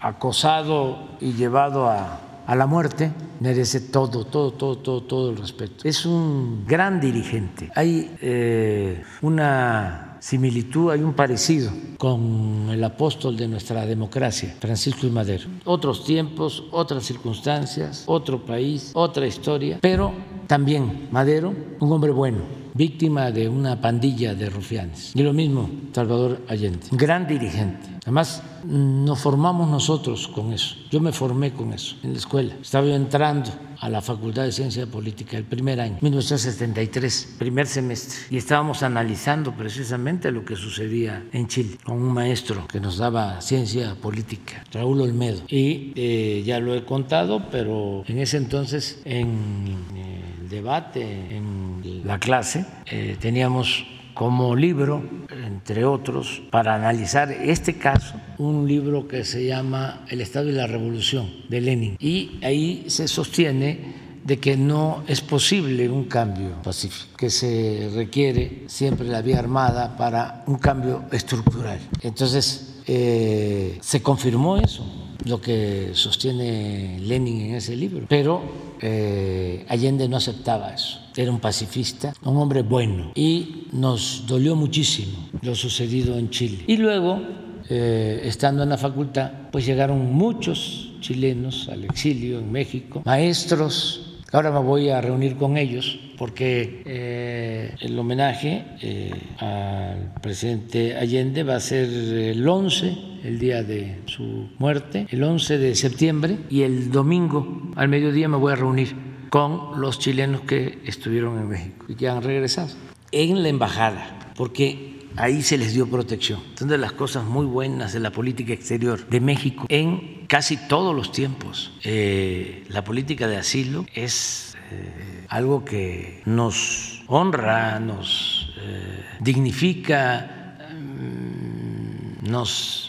[0.00, 5.86] acosado y llevado a a la muerte, merece todo, todo, todo, todo, todo el respeto.
[5.86, 7.70] Es un gran dirigente.
[7.74, 15.10] Hay eh, una similitud, hay un parecido con el apóstol de nuestra democracia, Francisco y
[15.10, 15.48] Madero.
[15.64, 20.12] Otros tiempos, otras circunstancias, otro país, otra historia, pero
[20.46, 25.12] también Madero, un hombre bueno, víctima de una pandilla de rufianes.
[25.14, 27.88] Y lo mismo Salvador Allende, gran dirigente.
[28.02, 30.76] Además, nos formamos nosotros con eso.
[30.90, 32.54] Yo me formé con eso en la escuela.
[32.60, 38.20] Estaba yo entrando a la Facultad de Ciencia Política el primer año, 1973, primer semestre,
[38.30, 43.40] y estábamos analizando precisamente lo que sucedía en Chile con un maestro que nos daba
[43.40, 45.42] ciencia política, Raúl Olmedo.
[45.48, 51.02] Y eh, ya lo he contado, pero en ese entonces en el debate,
[51.36, 53.84] en la clase, eh, teníamos
[54.14, 60.48] como libro, entre otros, para analizar este caso, un libro que se llama El Estado
[60.48, 61.96] y la Revolución de Lenin.
[61.98, 68.64] Y ahí se sostiene de que no es posible un cambio pacífico, que se requiere
[68.66, 71.80] siempre la vía armada para un cambio estructural.
[72.02, 74.84] Entonces, eh, se confirmó eso,
[75.24, 78.42] lo que sostiene Lenin en ese libro, pero
[78.80, 80.98] eh, Allende no aceptaba eso.
[81.14, 86.64] Era un pacifista, un hombre bueno, y nos dolió muchísimo lo sucedido en Chile.
[86.66, 87.20] Y luego,
[87.68, 94.50] eh, estando en la facultad, pues llegaron muchos chilenos al exilio en México, maestros, Ahora
[94.50, 101.56] me voy a reunir con ellos porque eh, el homenaje eh, al presidente Allende va
[101.56, 106.90] a ser el 11, el día de su muerte, el 11 de septiembre, y el
[106.90, 108.96] domingo al mediodía me voy a reunir
[109.28, 112.70] con los chilenos que estuvieron en México y que han regresado
[113.10, 116.40] en la embajada, porque ahí se les dio protección.
[116.54, 120.96] Son de las cosas muy buenas de la política exterior de México en casi todos
[120.96, 121.72] los tiempos.
[121.84, 132.30] Eh, la política de asilo es eh, algo que nos honra, nos eh, dignifica, mm,
[132.30, 132.88] nos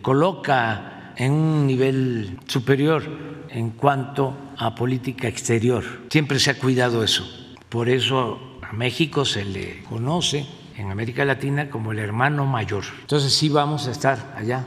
[0.00, 3.02] coloca en un nivel superior
[3.50, 5.84] en cuanto a política exterior.
[6.08, 7.28] Siempre se ha cuidado eso.
[7.68, 10.46] Por eso a México se le conoce
[10.78, 12.84] en América Latina como el hermano mayor.
[13.02, 14.66] Entonces sí vamos a estar allá.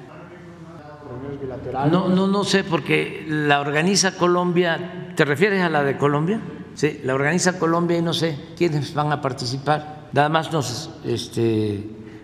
[1.89, 6.41] No, no, no sé, porque la organiza Colombia, ¿te refieres a la de Colombia?
[6.73, 10.09] Sí, la organiza Colombia y no sé quiénes van a participar.
[10.13, 11.83] Nada más nos este,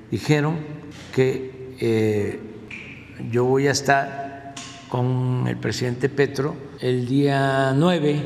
[0.10, 0.60] dijeron
[1.14, 2.40] que eh,
[3.32, 4.54] yo voy a estar
[4.90, 8.24] con el presidente Petro el día 9,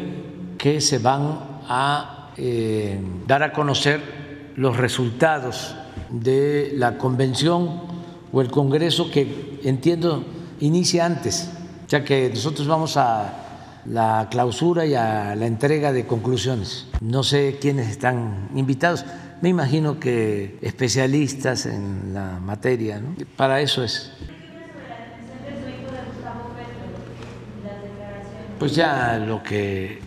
[0.57, 5.75] que se van a eh, dar a conocer los resultados
[6.09, 7.81] de la convención
[8.31, 10.23] o el Congreso que entiendo
[10.61, 11.49] inicia antes,
[11.88, 16.88] ya que nosotros vamos a la clausura y a la entrega de conclusiones.
[17.01, 19.05] No sé quiénes están invitados.
[19.41, 23.15] Me imagino que especialistas en la materia, ¿no?
[23.35, 24.11] Para eso es.
[28.59, 30.01] Pues ya lo que eh,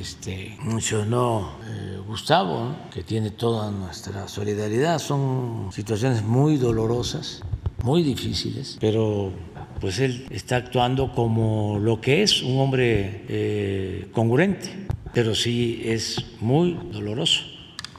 [0.00, 7.42] este, mencionó eh, Gustavo, que tiene toda nuestra solidaridad, son situaciones muy dolorosas,
[7.82, 9.32] muy difíciles, pero
[9.80, 14.68] pues él está actuando como lo que es un hombre eh, congruente,
[15.14, 17.42] pero sí es muy doloroso,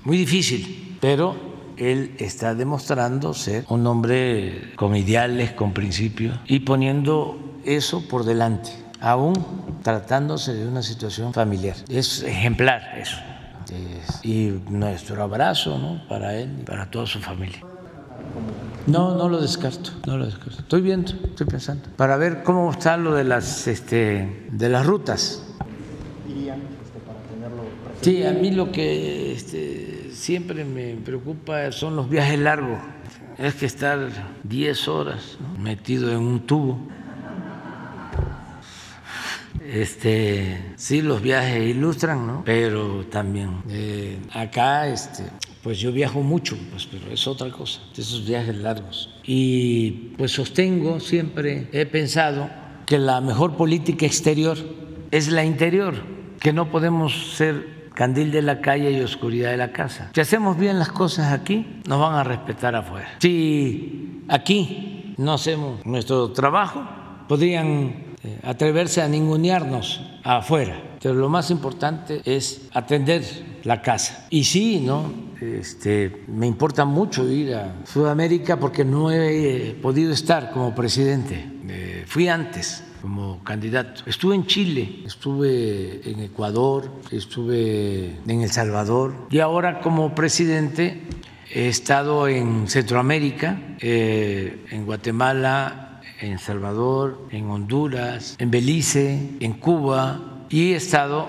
[0.03, 1.35] muy difícil, pero
[1.77, 8.69] él está demostrando ser un hombre con ideales, con principios y poniendo eso por delante,
[8.99, 9.33] aún
[9.83, 11.75] tratándose de una situación familiar.
[11.89, 13.17] Es ejemplar eso.
[13.71, 16.07] Es- y nuestro abrazo ¿no?
[16.07, 17.59] para él y para toda su familia.
[18.87, 20.59] No, no lo descarto, no lo descarto.
[20.59, 25.43] Estoy viendo, estoy pensando, para ver cómo está lo de las, este, de las rutas.
[28.01, 32.79] Sí, a mí lo que este, siempre me preocupa son los viajes largos.
[33.37, 34.09] Es que estar
[34.43, 35.61] 10 horas ¿no?
[35.61, 36.79] metido en un tubo.
[39.63, 42.41] Este, sí, los viajes ilustran, ¿no?
[42.43, 45.23] Pero también eh, acá, este,
[45.63, 49.09] pues yo viajo mucho, pues, pero es otra cosa, esos viajes largos.
[49.23, 52.49] Y pues sostengo siempre, he pensado
[52.85, 54.57] que la mejor política exterior
[55.11, 55.95] es la interior,
[56.39, 60.09] que no podemos ser candil de la calle y oscuridad de la casa.
[60.15, 63.17] Si hacemos bien las cosas aquí, nos van a respetar afuera.
[63.19, 66.83] Si aquí no hacemos nuestro trabajo,
[67.27, 70.97] podrían eh, atreverse a ningunearnos afuera.
[71.01, 73.23] Pero lo más importante es atender
[73.63, 74.27] la casa.
[74.29, 75.31] Y sí, ¿no?
[75.41, 81.51] Este, me importa mucho ir a Sudamérica porque no he eh, podido estar como presidente.
[81.67, 84.03] Eh, fui antes como candidato.
[84.05, 91.01] Estuve en Chile, estuve en Ecuador, estuve en El Salvador y ahora como presidente
[91.53, 95.90] he estado en Centroamérica, eh, en Guatemala,
[96.21, 101.27] en Salvador, en Honduras, en Belice, en Cuba y he estado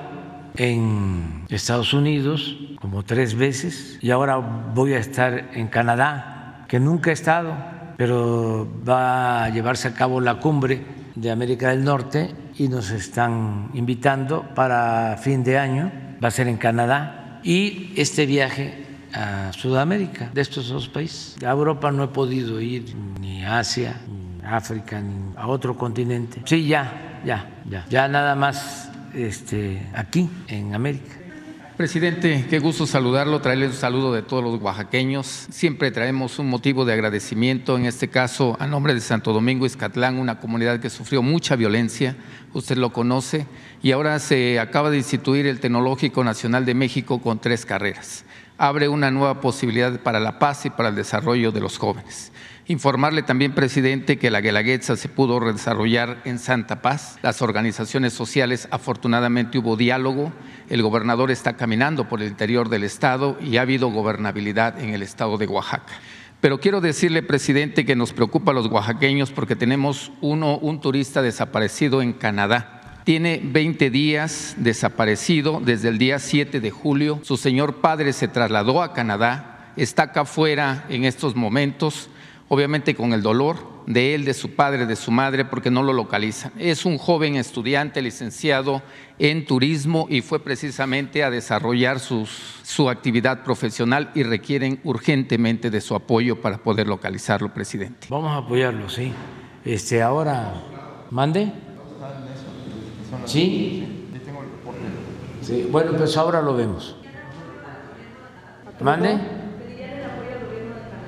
[0.57, 7.11] en Estados Unidos como tres veces y ahora voy a estar en Canadá, que nunca
[7.11, 7.55] he estado,
[7.97, 13.71] pero va a llevarse a cabo la cumbre de América del Norte y nos están
[13.75, 15.91] invitando para fin de año,
[16.23, 21.37] va a ser en Canadá y este viaje a Sudamérica, de estos dos países.
[21.45, 24.01] A Europa no he podido ir, ni Asia,
[24.45, 26.43] África, ni a otro continente.
[26.45, 31.23] Sí, ya, ya, ya, ya nada más este, aquí, en América.
[31.77, 35.27] Presidente, qué gusto saludarlo, traerle un saludo de todos los oaxaqueños.
[35.27, 40.19] Siempre traemos un motivo de agradecimiento, en este caso a nombre de Santo Domingo Izcatlán,
[40.19, 42.15] una comunidad que sufrió mucha violencia,
[42.53, 43.47] usted lo conoce,
[43.83, 48.27] y ahora se acaba de instituir el Tecnológico Nacional de México con tres carreras.
[48.59, 52.33] Abre una nueva posibilidad para la paz y para el desarrollo de los jóvenes.
[52.69, 57.19] Informarle también, presidente, que la Guelaguetza se pudo desarrollar en Santa Paz.
[57.21, 60.33] Las organizaciones sociales, afortunadamente, hubo diálogo.
[60.69, 65.03] El gobernador está caminando por el interior del Estado y ha habido gobernabilidad en el
[65.03, 65.93] Estado de Oaxaca.
[66.41, 71.21] Pero quiero decirle, presidente, que nos preocupa a los oaxaqueños porque tenemos uno, un turista
[71.21, 73.01] desaparecido en Canadá.
[73.03, 77.19] Tiene 20 días desaparecido desde el día 7 de julio.
[77.25, 82.09] Su señor padre se trasladó a Canadá, está acá afuera en estos momentos
[82.53, 83.57] obviamente con el dolor
[83.87, 86.53] de él, de su padre, de su madre, porque no lo localizan.
[86.59, 88.83] Es un joven estudiante licenciado
[89.19, 95.95] en turismo y fue precisamente a desarrollar su actividad profesional y requieren urgentemente de su
[95.95, 98.09] apoyo para poder localizarlo, presidente.
[98.11, 99.15] Vamos a apoyarlo, sí.
[99.65, 100.53] Este, ahora,
[101.11, 101.51] mande.
[103.25, 104.11] Sí.
[105.41, 106.97] Sí, bueno, pues ahora lo vemos.
[108.79, 109.19] ¿Mande?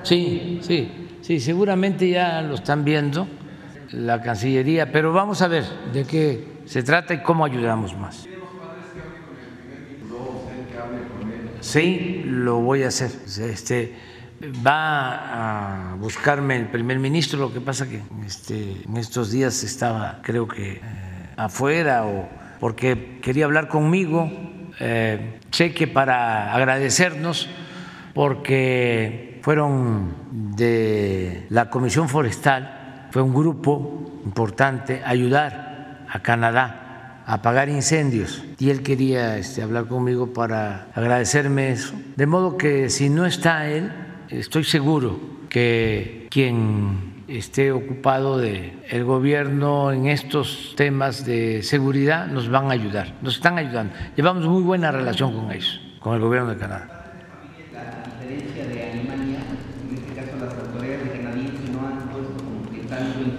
[0.05, 3.27] Sí, sí, sí, seguramente ya lo están viendo
[3.93, 8.27] la Cancillería, pero vamos a ver de qué se trata y cómo ayudamos más.
[11.61, 13.11] Sí, lo voy a hacer.
[13.41, 13.95] Este,
[14.67, 20.21] va a buscarme el primer ministro, lo que pasa que este, en estos días estaba
[20.23, 20.81] creo que eh,
[21.37, 22.29] afuera o
[22.61, 24.31] porque quería hablar conmigo,
[24.81, 27.49] eh, cheque para agradecernos
[28.13, 30.15] porque fueron
[30.57, 38.71] de la Comisión Forestal, fue un grupo importante, ayudar a Canadá a apagar incendios y
[38.71, 41.93] él quería este, hablar conmigo para agradecerme eso.
[42.17, 43.93] De modo que si no está él,
[44.31, 52.49] estoy seguro que quien esté ocupado de el gobierno en estos temas de seguridad nos
[52.49, 53.93] van a ayudar, nos están ayudando.
[54.17, 56.94] Llevamos muy buena relación con ellos, con el gobierno de Canadá.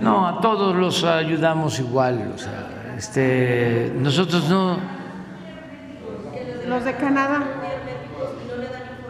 [0.01, 4.77] No, a todos los ayudamos igual, o sea, este, nosotros no.
[6.67, 7.43] Los de Canadá.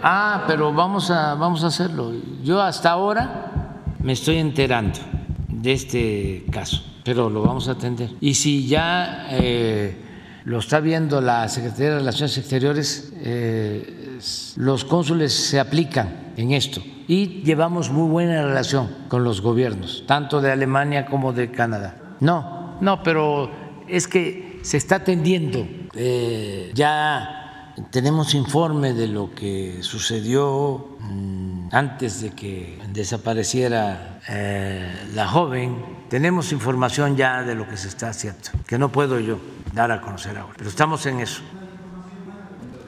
[0.04, 2.14] Ah, pero vamos a, vamos a hacerlo.
[2.44, 5.00] Yo hasta ahora me estoy enterando
[5.48, 8.12] de este caso, pero lo vamos a atender.
[8.22, 9.98] Y si ya eh,
[10.44, 14.20] lo está viendo la Secretaría de Relaciones Exteriores, eh,
[14.58, 20.42] los cónsules se aplican en esto y llevamos muy buena relación con los gobiernos, tanto
[20.42, 21.96] de Alemania como de Canadá.
[22.20, 23.52] No, no, pero
[23.88, 25.68] es que se está atendiendo.
[25.94, 35.28] Eh, ya tenemos informe de lo que sucedió mm, antes de que desapareciera eh, la
[35.28, 35.76] joven.
[36.10, 39.40] Tenemos información ya de lo que se está haciendo, que no puedo yo
[39.74, 41.42] dar a conocer ahora, pero estamos en eso.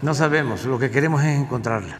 [0.01, 1.97] No sabemos, lo que queremos es encontrarla.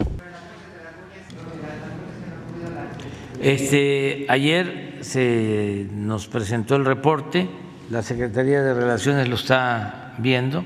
[3.40, 7.48] Este, ayer se nos presentó el reporte,
[7.90, 10.64] la Secretaría de Relaciones lo está viendo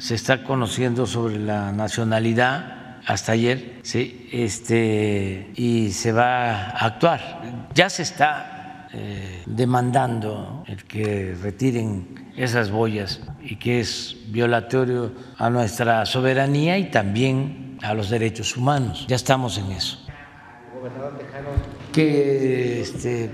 [0.00, 7.68] se está conociendo sobre la nacionalidad hasta ayer, sí, este, y se va a actuar.
[7.74, 15.50] Ya se está eh, demandando el que retiren esas boyas y que es violatorio a
[15.50, 19.06] nuestra soberanía y también a los derechos humanos.
[19.08, 19.98] Ya estamos en eso.
[21.92, 23.30] Que este,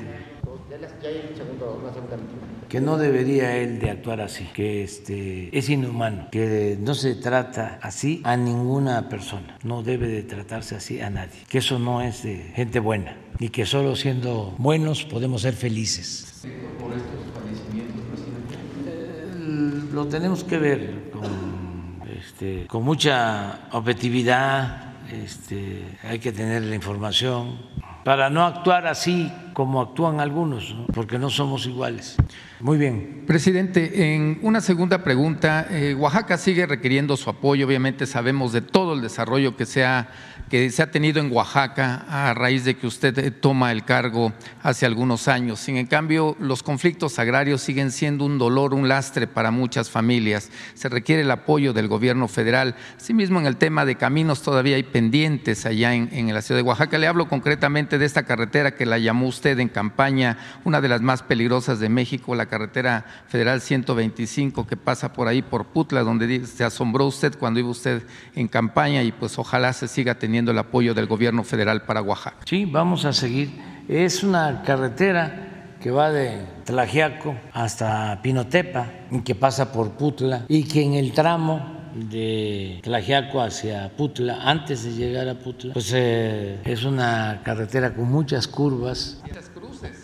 [2.69, 7.79] que no debería él de actuar así, que este, es inhumano, que no se trata
[7.81, 12.23] así a ninguna persona, no debe de tratarse así a nadie, que eso no es
[12.23, 16.43] de gente buena y que solo siendo buenos podemos ser felices.
[16.81, 19.95] ¿Por estos fallecimientos, presidente?
[19.95, 27.59] lo tenemos que ver con, este, con mucha objetividad, este, hay que tener la información
[28.07, 32.17] para no actuar así como actúan algunos, porque no somos iguales.
[32.61, 33.25] Muy bien.
[33.27, 38.93] Presidente, en una segunda pregunta, eh, Oaxaca sigue requiriendo su apoyo, obviamente sabemos de todo
[38.93, 40.11] el desarrollo que se ha
[40.49, 44.33] que se ha tenido en Oaxaca a raíz de que usted eh, toma el cargo
[44.63, 45.59] hace algunos años.
[45.59, 50.51] Sin cambio, los conflictos agrarios siguen siendo un dolor, un lastre para muchas familias.
[50.75, 52.77] Se requiere el apoyo del gobierno federal.
[52.97, 56.69] Asimismo, en el tema de caminos todavía hay pendientes allá en, en la ciudad de
[56.69, 56.99] Oaxaca.
[56.99, 61.01] Le hablo concretamente de esta carretera que la llamó usted en campaña, una de las
[61.01, 66.45] más peligrosas de México, la carretera federal 125 que pasa por ahí por Putla, donde
[66.47, 68.03] se asombró usted cuando iba usted
[68.35, 72.39] en campaña y pues ojalá se siga teniendo el apoyo del gobierno federal para Oaxaca.
[72.45, 73.51] Sí, vamos a seguir.
[73.89, 80.65] Es una carretera que va de Tlajiaco hasta Pinotepa y que pasa por Putla y
[80.65, 81.76] que en el tramo
[82.11, 88.11] de Tlajiaco hacia Putla, antes de llegar a Putla, pues eh, es una carretera con
[88.11, 89.23] muchas curvas.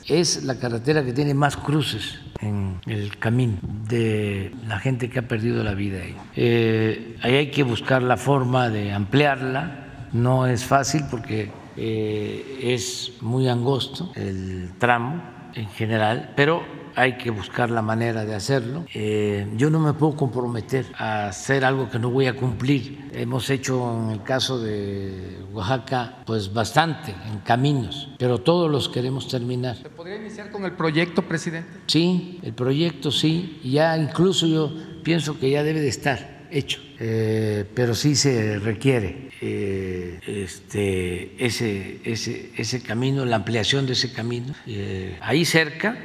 [0.07, 3.59] Es la carretera que tiene más cruces en el camino
[3.89, 6.17] de la gente que ha perdido la vida ahí.
[6.37, 9.83] Eh, ahí hay que buscar la forma de ampliarla
[10.13, 15.23] no es fácil porque eh, es muy angosto el tramo
[15.55, 16.63] en general, pero
[16.95, 18.85] hay que buscar la manera de hacerlo.
[18.95, 23.11] Eh, yo no me puedo comprometer a hacer algo que no voy a cumplir.
[23.13, 29.29] Hemos hecho en el caso de Oaxaca, pues bastante en caminos, pero todos los queremos
[29.29, 29.77] terminar.
[29.77, 31.71] ¿Se podría iniciar con el proyecto, presidente?
[31.87, 37.65] Sí, el proyecto sí, ya incluso yo pienso que ya debe de estar hecho, eh,
[37.75, 44.55] pero sí se requiere eh, este, ese, ese, ese, camino, la ampliación de ese camino.
[44.67, 45.99] Eh, ahí cerca,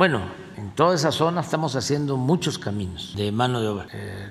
[0.00, 0.22] bueno,
[0.56, 3.86] en toda esa zona estamos haciendo muchos caminos de mano de obra,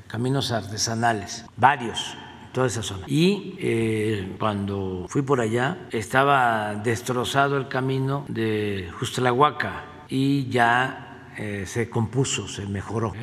[0.07, 2.17] caminos artesanales, varios
[2.53, 3.03] toda esa zona.
[3.05, 11.27] Y cuando fui por allá estaba destrozado el camino de Justlahuaca y ya
[11.67, 13.13] se compuso, se mejoró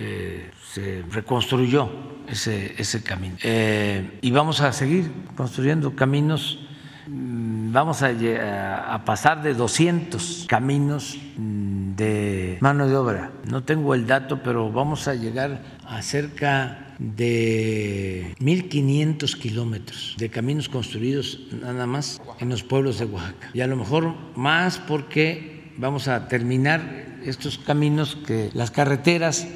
[0.77, 1.89] se reconstruyó
[2.29, 3.37] ese, camino.
[3.43, 6.66] Eh, y vamos a seguir construyendo caminos
[7.07, 13.33] vamos a, a pasar de 200 caminos mm, de mano de obra.
[13.49, 20.69] No tengo el dato, pero vamos a llegar a cerca de 1.500 kilómetros de caminos
[20.69, 23.51] construidos nada más en los pueblos de Oaxaca.
[23.53, 29.47] Y a lo mejor más porque vamos a terminar estos caminos que las carreteras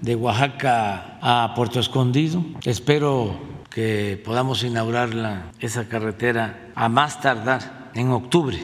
[0.00, 2.44] de Oaxaca a Puerto Escondido.
[2.64, 8.56] Espero que podamos inaugurar esa carretera a más tardar en octubre,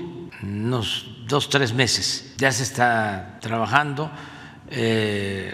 [0.42, 2.32] unos dos, tres meses.
[2.38, 4.10] Ya se está trabajando.
[4.70, 5.52] Eh,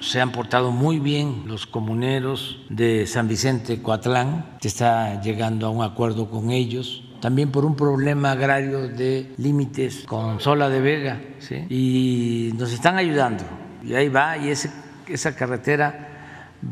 [0.00, 5.70] se han portado muy bien los comuneros de San Vicente Coatlán, se está llegando a
[5.70, 11.20] un acuerdo con ellos, también por un problema agrario de límites con Sola de Vega,
[11.68, 13.44] y nos están ayudando.
[13.82, 14.70] Y ahí va, y ese,
[15.08, 16.13] esa carretera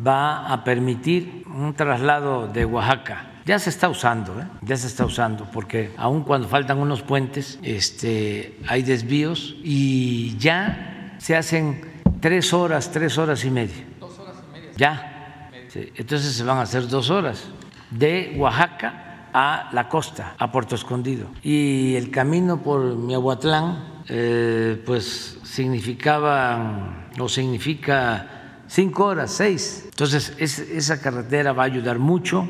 [0.07, 3.29] va a permitir un traslado de Oaxaca.
[3.45, 4.47] Ya se está usando, ¿eh?
[4.63, 11.17] ya se está usando, porque aun cuando faltan unos puentes, este, hay desvíos y ya
[11.19, 11.81] se hacen
[12.21, 13.85] tres horas, tres horas y media.
[13.99, 14.71] Dos horas y media.
[14.77, 15.51] Ya.
[15.75, 17.49] Entonces se van a hacer dos horas
[17.91, 21.29] de Oaxaca a la costa, a Puerto Escondido.
[21.43, 28.42] Y el camino por Miahuatlán, eh, pues significaba o significa
[28.73, 29.85] cinco horas, seis.
[29.85, 32.49] Entonces esa carretera va a ayudar mucho.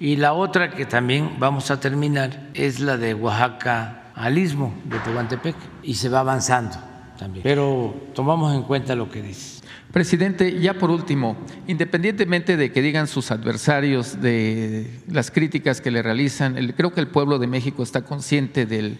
[0.00, 4.98] Y la otra que también vamos a terminar es la de Oaxaca al istmo de
[4.98, 6.76] Tehuantepec y se va avanzando.
[7.42, 9.61] Pero tomamos en cuenta lo que dice.
[9.92, 11.36] Presidente, ya por último,
[11.66, 17.08] independientemente de que digan sus adversarios de las críticas que le realizan, creo que el
[17.08, 18.96] pueblo de México está consciente de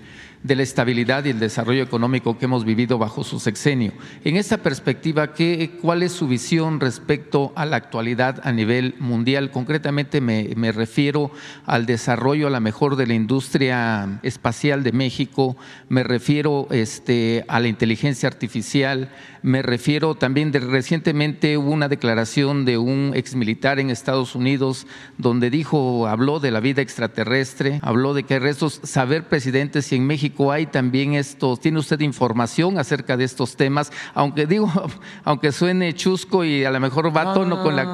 [0.54, 3.94] la estabilidad y el desarrollo económico que hemos vivido bajo su sexenio.
[4.22, 9.50] En esta perspectiva, ¿qué, ¿cuál es su visión respecto a la actualidad a nivel mundial?
[9.50, 11.30] Concretamente me, me refiero
[11.64, 15.56] al desarrollo a la mejor de la industria espacial de México,
[15.88, 19.08] me refiero este, a la inteligencia artificial,
[19.40, 25.48] me refiero también de recientemente hubo una declaración de un exmilitar en Estados Unidos donde
[25.48, 30.08] dijo, habló de la vida extraterrestre, habló de que hay restos, saber presidente si en
[30.08, 34.72] México hay también estos, tiene usted información acerca de estos temas, aunque digo,
[35.22, 37.84] aunque suene chusco y a lo mejor va a tono con la,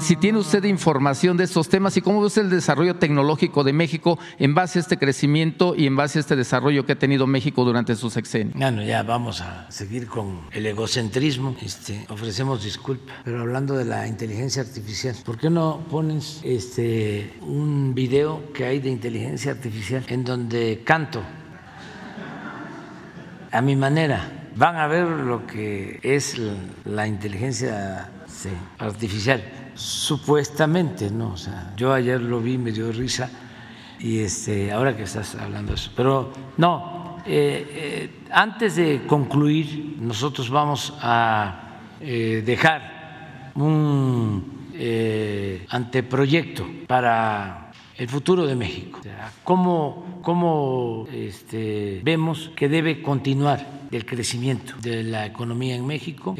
[0.00, 4.18] si tiene usted información de estos temas y cómo ve el desarrollo tecnológico de México
[4.38, 7.64] en base a este crecimiento y en base a este desarrollo que ha tenido México
[7.64, 8.52] durante su sexenio.
[8.56, 13.84] Bueno, ya vamos a seguir con el egocentrismo centrismo, este, ofrecemos disculpas, pero hablando de
[13.84, 20.04] la inteligencia artificial, ¿por qué no pones este, un video que hay de inteligencia artificial
[20.08, 21.22] en donde canto
[23.50, 24.50] a mi manera?
[24.54, 26.36] Van a ver lo que es
[26.84, 28.10] la, inteligencia
[28.78, 29.42] artificial,
[29.78, 31.34] supuestamente, ¿no?
[31.34, 31.36] O
[31.76, 33.30] yo ayer lo vi, me dio risa
[34.00, 39.96] y este, ahora que estás hablando de eso, pero no, eh, eh, antes de concluir,
[40.00, 44.56] nosotros vamos a eh, dejar un
[45.70, 49.00] anteproyecto para el futuro de México.
[49.42, 56.36] ¿Cómo, cómo este, vemos que debe continuar el crecimiento de la economía en México?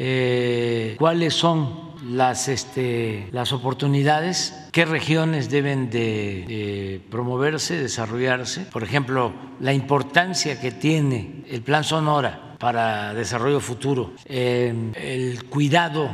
[0.97, 8.61] ¿Cuáles son las, este, las oportunidades, qué regiones deben de, promoverse, desarrollarse.
[8.61, 16.09] Por ejemplo, la importancia que tiene el Plan Sonora para desarrollo futuro, eh, el cuidado,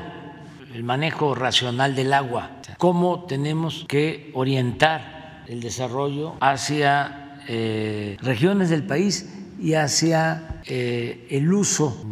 [0.74, 8.84] el manejo racional del agua, cómo tenemos que orientar el desarrollo hacia eh, regiones del
[8.84, 12.06] país y hacia eh, el uso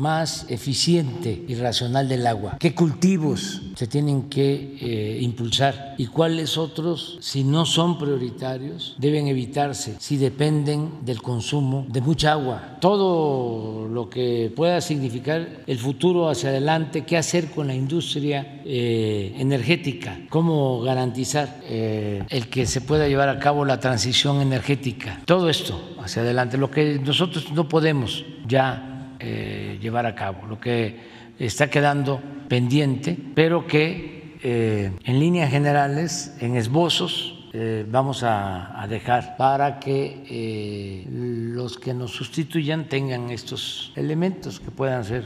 [0.00, 6.56] más eficiente y racional del agua, qué cultivos se tienen que eh, impulsar y cuáles
[6.56, 12.78] otros, si no son prioritarios, deben evitarse, si dependen del consumo de mucha agua.
[12.80, 19.34] Todo lo que pueda significar el futuro hacia adelante, qué hacer con la industria eh,
[19.36, 25.20] energética, cómo garantizar eh, el que se pueda llevar a cabo la transición energética.
[25.26, 28.89] Todo esto hacia adelante, lo que nosotros no podemos ya
[29.20, 30.96] eh, llevar a cabo, lo que
[31.38, 39.36] está quedando pendiente, pero que eh, en líneas generales, en esbozos, eh, vamos a, dejar
[39.36, 41.04] para que
[41.52, 45.24] los que nos sustituyan tengan estos elementos que puedan ser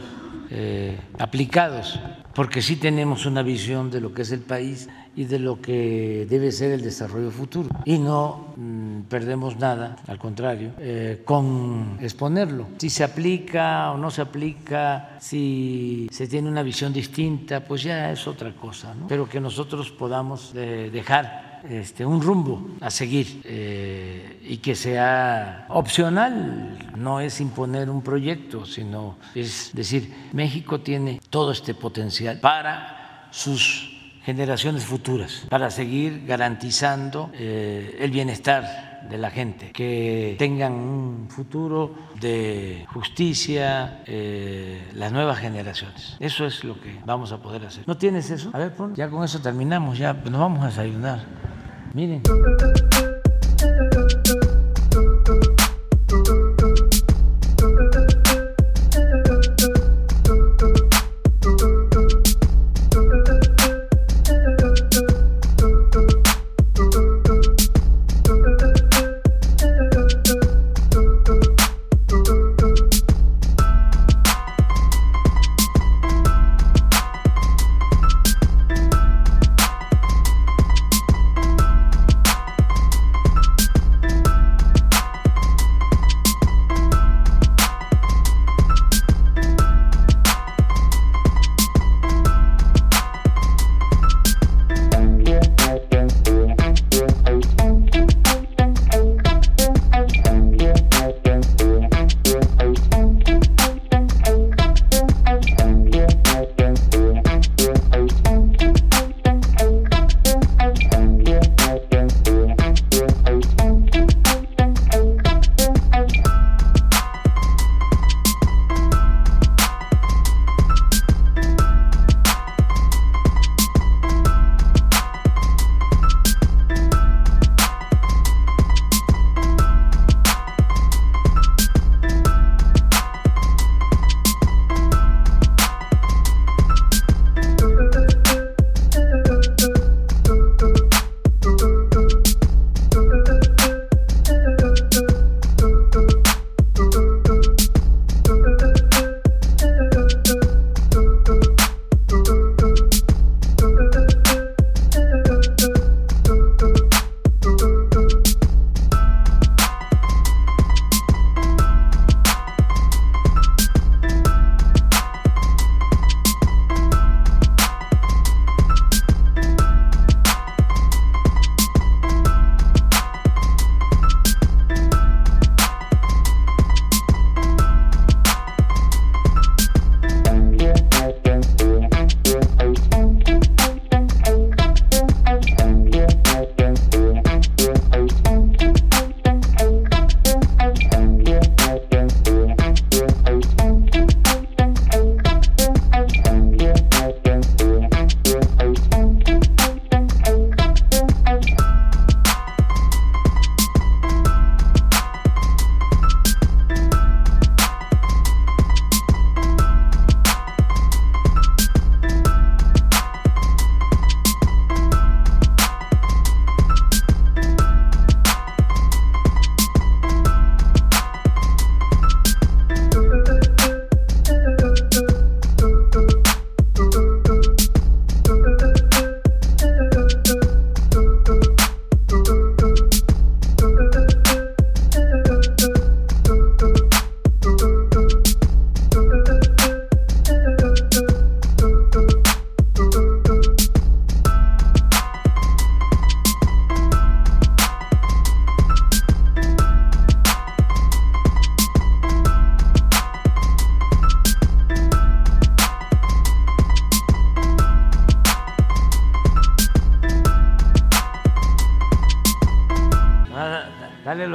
[1.19, 2.01] aplicados,
[2.35, 6.27] porque sí tenemos una visión de lo que es el país y de lo que
[6.29, 12.69] debe ser el desarrollo futuro, y no mm, perdemos nada, al contrario, eh, con exponerlo.
[12.79, 18.11] Si se aplica o no se aplica, si se tiene una visión distinta, pues ya
[18.11, 19.07] es otra cosa, ¿no?
[19.07, 25.67] pero que nosotros podamos eh, dejar este, un rumbo a seguir eh, y que sea
[25.69, 33.29] opcional, no es imponer un proyecto, sino es decir, México tiene todo este potencial para
[33.31, 33.91] sus
[34.25, 42.87] generaciones futuras, para seguir garantizando el bienestar de la gente, que tengan un futuro de
[42.93, 46.17] justicia eh, las nuevas generaciones.
[46.21, 47.85] Eso es lo que vamos a poder hacer.
[47.87, 48.51] ¿No tienes eso?
[48.53, 51.25] A ver, pon, ya con eso terminamos, ya nos vamos a desayunar.
[51.93, 52.23] Miren.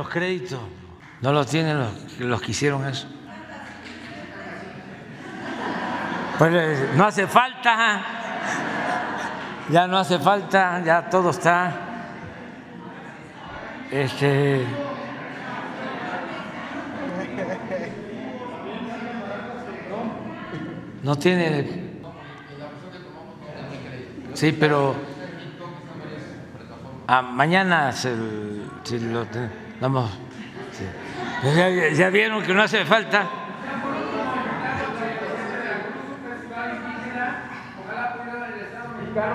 [0.09, 0.59] Créditos.
[1.21, 3.07] No los tienen los, los que hicieron eso.
[6.37, 8.01] Pues eh, no hace falta,
[9.69, 11.73] ya no hace falta, ya todo está.
[13.91, 14.65] Este.
[21.03, 21.99] No tiene.
[24.33, 24.95] Sí, pero.
[27.05, 29.25] Ah, mañana se, lo
[29.79, 30.11] damos.
[30.71, 30.85] sí.
[31.55, 33.29] Ya, ya vieron que no hace falta.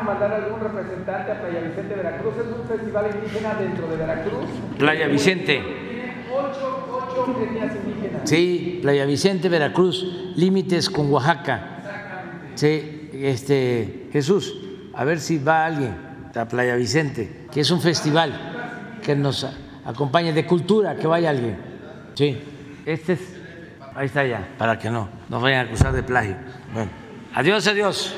[0.04, 2.34] mandar algún representante a Playa Vicente, Veracruz.
[2.36, 4.44] Es un festival indígena dentro de Veracruz.
[4.78, 5.62] Playa Vicente.
[6.32, 7.36] Ocho, ocho
[7.86, 8.28] indígenas.
[8.28, 12.52] Sí, Playa Vicente, Veracruz, límites con Oaxaca.
[12.54, 14.56] Sí, este, Jesús,
[14.94, 15.96] a ver si va alguien
[16.34, 19.46] a Playa Vicente, que es un festival que nos
[19.84, 21.56] acompañe de cultura, que vaya alguien.
[22.14, 22.38] Sí,
[22.86, 23.20] este es,
[23.94, 26.36] ahí está ya, para que no nos vayan a acusar de plagio.
[26.72, 26.90] Bueno,
[27.34, 28.14] adiós, adiós.